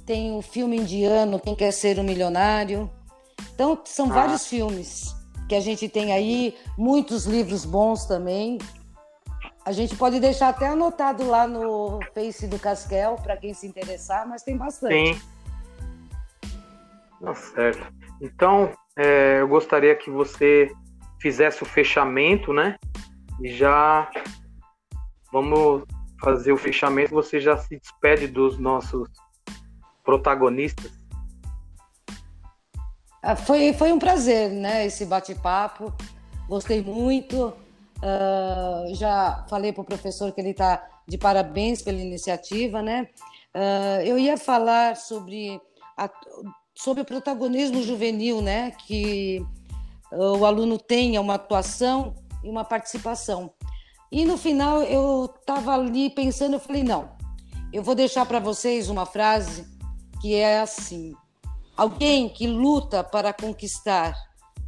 tem 0.09 0.35
o 0.35 0.41
filme 0.41 0.79
indiano 0.79 1.39
Quem 1.39 1.55
Quer 1.55 1.71
Ser 1.71 1.99
um 1.99 2.03
Milionário. 2.03 2.91
Então, 3.55 3.79
são 3.85 4.07
ah. 4.07 4.15
vários 4.15 4.47
filmes 4.47 5.15
que 5.47 5.55
a 5.55 5.61
gente 5.61 5.87
tem 5.87 6.15
aí, 6.15 6.57
muitos 6.79 7.27
livros 7.27 7.67
bons 7.67 8.07
também. 8.07 8.57
A 9.67 9.71
gente 9.71 9.95
pode 9.95 10.19
deixar 10.19 10.49
até 10.49 10.69
anotado 10.69 11.29
lá 11.29 11.47
no 11.47 12.01
Face 12.15 12.47
do 12.47 12.59
Casquel, 12.59 13.17
para 13.17 13.37
quem 13.37 13.53
se 13.53 13.67
interessar, 13.67 14.27
mas 14.27 14.43
tem 14.43 14.57
bastante. 14.57 15.15
Sim. 15.15 15.21
Tá 17.21 17.35
certo. 17.35 17.93
Então, 18.23 18.73
é, 18.97 19.43
eu 19.43 19.49
gostaria 19.49 19.95
que 19.95 20.11
você 20.11 20.71
fizesse 21.21 21.63
o 21.63 21.67
fechamento, 21.67 22.51
né? 22.55 22.79
Já 23.45 24.11
vamos 25.33 25.85
fazer 26.21 26.53
o 26.53 26.57
fechamento. 26.57 27.15
Você 27.15 27.41
já 27.41 27.57
se 27.57 27.79
despede 27.79 28.27
dos 28.27 28.59
nossos 28.59 29.09
protagonistas. 30.05 30.91
Ah, 33.23 33.37
foi, 33.37 33.73
foi 33.73 33.93
um 33.93 33.99
prazer, 33.99 34.51
né? 34.51 34.87
Esse 34.87 35.05
bate-papo. 35.05 35.93
Gostei 36.49 36.83
muito. 36.83 37.53
Uh, 37.99 38.95
já 38.95 39.45
falei 39.51 39.73
para 39.73 39.83
o 39.83 39.85
professor 39.85 40.33
que 40.33 40.41
ele 40.41 40.51
está 40.51 40.87
de 41.07 41.19
parabéns 41.19 41.83
pela 41.83 41.99
iniciativa, 41.99 42.81
né? 42.81 43.09
Uh, 43.55 44.03
eu 44.05 44.19
ia 44.19 44.37
falar 44.37 44.97
sobre, 44.97 45.61
a, 45.97 46.09
sobre 46.75 47.03
o 47.03 47.05
protagonismo 47.05 47.83
juvenil, 47.83 48.41
né? 48.41 48.71
Que 48.87 49.45
o 50.11 50.47
aluno 50.47 50.79
tenha 50.79 51.21
uma 51.21 51.35
atuação 51.35 52.15
e 52.43 52.49
uma 52.49 52.65
participação. 52.65 53.53
E 54.11 54.25
no 54.25 54.39
final 54.39 54.83
eu 54.83 55.27
estava 55.27 55.75
ali 55.75 56.11
pensando, 56.11 56.55
eu 56.55 56.61
falei, 56.61 56.83
não, 56.83 57.11
eu 57.73 57.83
vou 57.83 57.95
deixar 57.95 58.25
para 58.25 58.39
vocês 58.39 58.89
uma 58.89 59.05
frase 59.05 59.67
que 60.21 60.35
é 60.35 60.61
assim: 60.61 61.15
alguém 61.77 62.29
que 62.29 62.47
luta 62.47 63.05
para 63.05 63.33
conquistar 63.33 64.15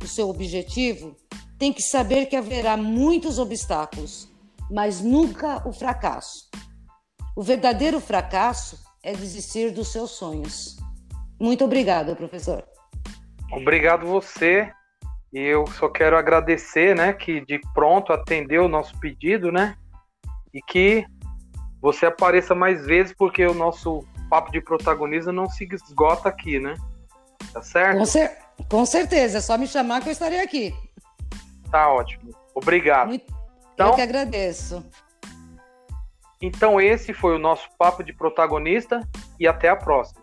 o 0.02 0.06
seu 0.06 0.28
objetivo 0.28 1.16
tem 1.58 1.72
que 1.72 1.82
saber 1.82 2.26
que 2.26 2.36
haverá 2.36 2.76
muitos 2.76 3.38
obstáculos, 3.38 4.28
mas 4.70 5.00
nunca 5.00 5.66
o 5.68 5.72
fracasso. 5.72 6.48
O 7.36 7.42
verdadeiro 7.42 8.00
fracasso 8.00 8.78
é 9.02 9.12
desistir 9.12 9.70
dos 9.70 9.88
seus 9.88 10.12
sonhos. 10.12 10.76
Muito 11.38 11.64
obrigada, 11.64 12.14
professor. 12.14 12.64
Obrigado 13.52 14.06
você. 14.06 14.70
E 15.32 15.38
eu 15.40 15.66
só 15.66 15.88
quero 15.88 16.16
agradecer, 16.16 16.96
né, 16.96 17.12
que 17.12 17.40
de 17.44 17.60
pronto 17.72 18.12
atendeu 18.12 18.64
o 18.64 18.68
nosso 18.68 18.98
pedido, 18.98 19.52
né? 19.52 19.76
E 20.52 20.60
que 20.60 21.06
você 21.80 22.06
apareça 22.06 22.54
mais 22.54 22.84
vezes, 22.84 23.14
porque 23.16 23.46
o 23.46 23.54
nosso 23.54 24.04
papo 24.28 24.50
de 24.50 24.60
protagonismo 24.60 25.32
não 25.32 25.48
se 25.48 25.68
esgota 25.72 26.28
aqui, 26.28 26.58
né? 26.58 26.74
Tá 27.52 27.62
certo? 27.62 27.98
Com, 27.98 28.06
cer 28.06 28.38
com 28.68 28.84
certeza, 28.84 29.38
é 29.38 29.40
só 29.40 29.56
me 29.56 29.66
chamar 29.66 30.02
que 30.02 30.08
eu 30.08 30.12
estarei 30.12 30.40
aqui. 30.40 30.74
Tá 31.70 31.88
ótimo. 31.92 32.32
Obrigado. 32.54 33.08
Muito... 33.08 33.32
Então, 33.72 33.88
eu 33.88 33.94
que 33.94 34.02
agradeço. 34.02 34.84
Então 36.42 36.80
esse 36.80 37.12
foi 37.12 37.36
o 37.36 37.38
nosso 37.38 37.68
papo 37.78 38.02
de 38.02 38.12
protagonista 38.12 39.06
e 39.38 39.46
até 39.46 39.68
a 39.68 39.76
próxima. 39.76 40.19